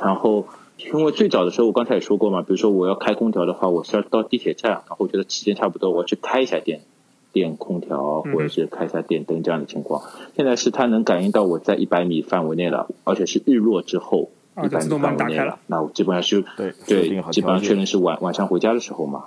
[0.00, 0.46] 然后，
[0.78, 6.82] 因为最早的时候，我刚才也说过嘛，比如说我要开空调的话，我是要到地铁站，然后我觉得时间差不多，我要去开一下电
[7.32, 10.02] 电空调，或者是开一下电灯这样的情况。
[10.36, 14.30] 现在是它能感应到我在一百米范围内了，而且是日落之后
[14.62, 15.58] 一百米范围内你打开了。
[15.66, 17.60] 那我基本上是对，基本上。
[17.60, 19.26] 确认是晚晚上回家的时候嘛。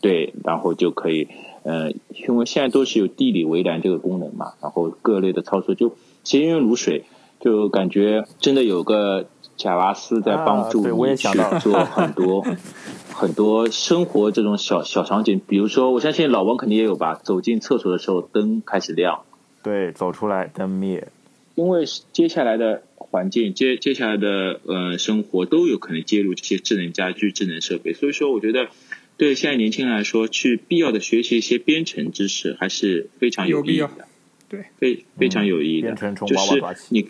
[0.00, 1.26] 对，然后就可以，
[1.64, 7.04] 呃，因为现在都是有地理围栏这个功能嘛，然后各类的操作就行云流水，
[7.40, 11.28] 就感觉真的有个贾瓦斯在帮助你去
[11.60, 12.44] 做很多
[13.14, 19.22] 很多生活这种小小场景，比如说，我相信老王肯定也有吧，走进厕所的时候灯开始亮，
[19.62, 21.08] 对，走出来灯灭。
[21.54, 28.68] 因为接下来的环境，接接下来的呃生活都有可能接入这些智能家居、智能设备，所以说我觉得
[29.16, 34.04] 对现在年轻人来说，去必要的学习一些编程知识还是非常有必要意义的，
[34.50, 35.88] 对，非非常有意义的。
[35.88, 36.88] 编程从就是娃娃抓起。
[36.90, 37.08] 你，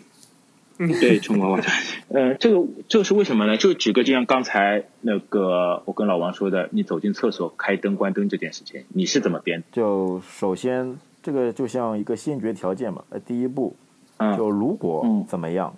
[0.99, 1.97] 对，从娃娃抓起。
[2.09, 3.57] 呃，这个这个是为什么呢？
[3.57, 9.65] 就举个就像刚才那个我跟老王说的，你走进厕所开灯关灯这件事情，你是怎么编的？
[9.71, 13.75] 就首先这个就像一个先决条件嘛，呃，第一步
[14.17, 15.73] 嗯就如果嗯怎么样，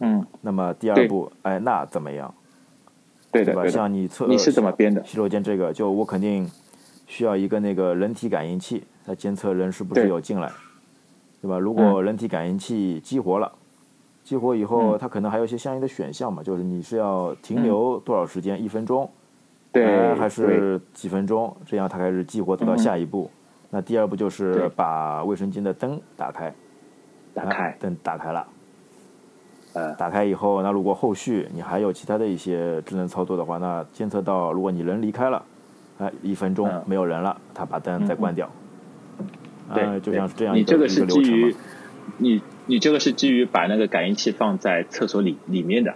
[0.00, 2.32] 嗯，那么第二步，哎，那怎么样，
[3.32, 3.68] 对的对吧。
[3.68, 5.04] 像你厕你是怎么编的？
[5.04, 6.48] 洗手间这个，就我肯定
[7.06, 10.50] 需要一个那个人体感应器来监测人是不是有进来，
[11.42, 11.58] 对吧？
[11.58, 13.52] 如果人体感应器激活了，
[14.26, 19.08] 激活以后，嗯它可能还有一些相应的选项嘛，就是你是要停留多少时间，一分钟，
[19.70, 23.30] 对，哎还是几分钟，这样它开始激活走到嗯下一步。
[23.70, 26.54] 那第二步就是把卫生间的灯打开，哎
[27.34, 27.76] 打开？
[27.78, 28.44] 灯打开了。
[29.74, 35.40] 呃，打开以后，那如果后续你还有其他的一些智能操作的话，那监测到如果你人离开了，
[35.98, 38.50] 哎，一分钟嗯没有人了，它把灯再关掉。
[39.72, 41.58] 对，啊，就像是这样一你这个一是基于个流程嘛。
[42.18, 45.94] 你你这个是基于把那个感应器放在厕所里里面的，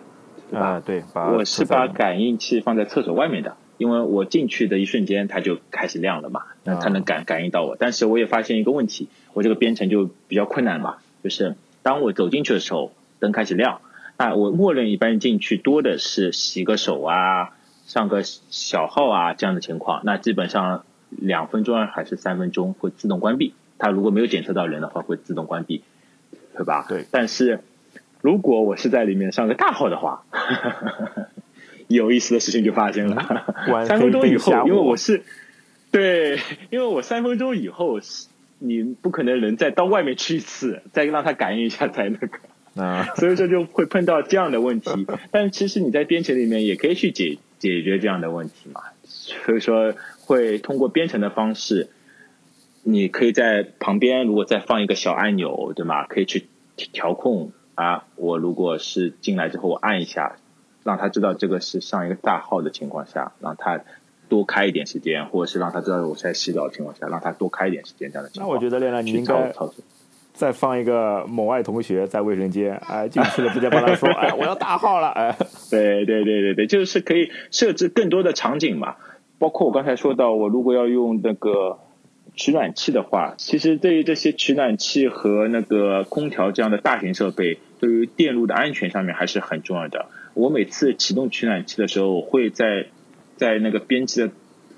[0.51, 0.67] 对吧？
[0.67, 7.77] 啊，对，把我是把感应器放在厕所外面的，因为我进去的一瞬间它就开始亮了嘛，那它啊能感感应到我。
[7.79, 13.81] 但是我也发现一个问题，我这个编程就比较困难嘛，就是当我走进去的时候，灯开始亮，
[14.17, 17.51] 那我默认一般进去多的是洗个手啊、
[17.87, 23.55] 上个小号啊这样的情况，那基本上两分钟还是三分钟会自动关闭。
[23.79, 25.83] 它如果没有检测到人的话，会自动关闭，
[26.57, 26.87] 对吧？
[26.89, 27.61] 对但是
[28.21, 30.25] 如果我是在里面上个大号的话，
[31.89, 33.55] 有意思的事情就发生了。
[33.69, 35.23] 玩三分钟以后，因为我是
[35.91, 36.39] 对，
[36.71, 38.29] 因为我三分钟以后是
[38.59, 42.29] 你不可能人再到外面去一次，再让他感应一下才那个。
[42.77, 44.91] 啊， 所以说就会碰到这样的问题。
[45.33, 48.83] 但其实你在编程里面也可以去解解决这样的问题嘛。
[49.03, 51.89] 所以说会通过编程的方式，
[52.83, 56.07] 你可以在旁边如果再放一个小按钮，对吗？
[56.07, 58.05] 可以去调控啊。
[58.17, 60.37] 我如果是进来之后我按一下，
[60.83, 63.81] 让他知道这个是上一个大号的情况下，让他
[64.29, 68.49] 多开一点时间，或者是让他知道我在洗澡的情况下，让他多开一点时间这样的情况。
[68.49, 69.85] 那我觉得练练你去应该操操作。
[70.33, 75.37] 再放一个某爱同学在卫生间， 哎，进去了直接帮他说， 哎，我要大号了，哎，
[75.71, 78.97] 对对对对对，就是可以设置更多的场景嘛。
[79.39, 81.79] 包括我刚才说到，我如果要用那个
[82.35, 90.07] 取暖器的话，其实对于这些取暖器和那个空调这样的大型设备，对于电路的安全上面还是很重要的。
[90.35, 92.87] 我每次启动取暖器的时候，我会在
[93.37, 94.31] 在那个编辑的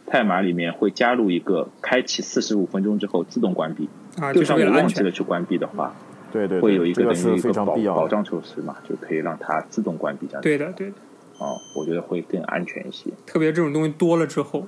[0.06, 3.88] 代码里面会加入一个开启四十五分钟之后自动关闭。
[4.18, 4.84] 啊，就是算我为了安全。
[4.84, 5.94] 忘记了去关闭的话，
[6.32, 7.52] 对对对，会有一个等于一个。
[7.52, 10.42] 保保障措施嘛，就可以让它自动关闭这样。
[10.42, 10.94] 对的，对的，
[11.38, 13.10] 哦，我觉得会更安全一些。
[13.26, 14.66] 特别这种东西多了之后，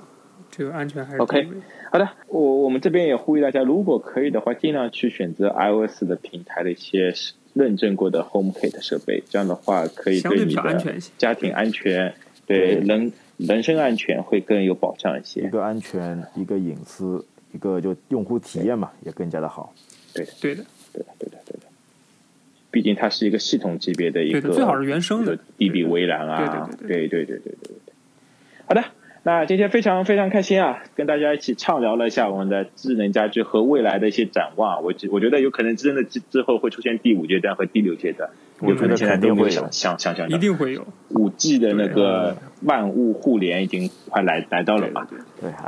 [0.55, 1.47] 这个安全还是 OK
[1.91, 7.13] 好的，我我们这边也呼吁大家，如果可以的话，尽量去选择 iOS 的平台的一些
[7.53, 11.11] 认证过的 HomeKit 设备，这样的话可以相对比较对你的安全一些。
[11.17, 12.13] 家庭安全、
[12.45, 15.49] 对对人人身安全会更有保障一些一。
[15.49, 19.73] 个安全，一个隐私，一个就用户体验嘛，也更加的好。
[20.13, 21.37] 对的，对的，对的，对的。
[21.45, 21.65] 对的
[22.71, 25.37] 毕竟它是一个系统级别的一个，对的，最好是原生的。
[25.57, 27.93] DB 围栏啊，对对对对对对对对。
[28.67, 28.83] 好的，
[29.27, 34.83] 那今天非常非常开心啊，跟大家一起畅聊了一下我们的智能家居和未来的一些展望。
[34.83, 38.29] 我觉我觉得有可能真的之之后会出现第五阶段和第六阶段，
[38.61, 40.37] 有可能现在肯定会有都没有想想想象一。
[40.37, 40.85] 定会有。
[41.09, 45.07] 五 G 的那个万物互联已经快来来到了嘛？
[45.09, 45.19] 对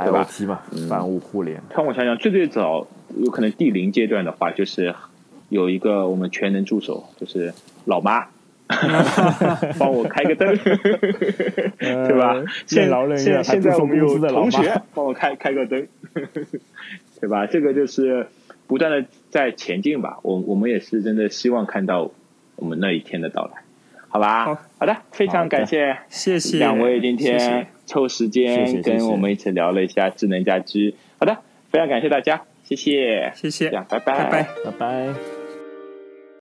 [0.04, 1.60] 对吧，IoT 嘛，嗯万物互联。
[1.68, 2.86] 看我想想，最最早
[3.16, 4.94] 有可能第零阶段的话，就是
[5.48, 7.52] 有一个我们全能助手，就是
[7.86, 8.28] 老妈，
[9.78, 10.56] 帮我开个灯，
[11.78, 12.42] 对吧？
[12.66, 14.80] 现任劳任怨，现现在我们有同学。
[14.94, 15.86] 帮我开开个灯，
[17.20, 17.46] 对吧？
[17.46, 18.26] 这个就是
[18.66, 20.18] 不断的在前进吧。
[20.22, 22.10] 我我们也是真的希望看到
[22.56, 23.62] 我们那一天的到来，
[24.08, 24.44] 好吧？
[24.44, 30.94] 好好的，非常感谢谢谢两位今天抽时间跟我们一起聊了一下智能家居。
[31.18, 31.38] 好的，
[31.70, 34.42] 非常感谢大家，谢谢，谢谢这，样拜拜拜。
[34.64, 35.37] 拜拜。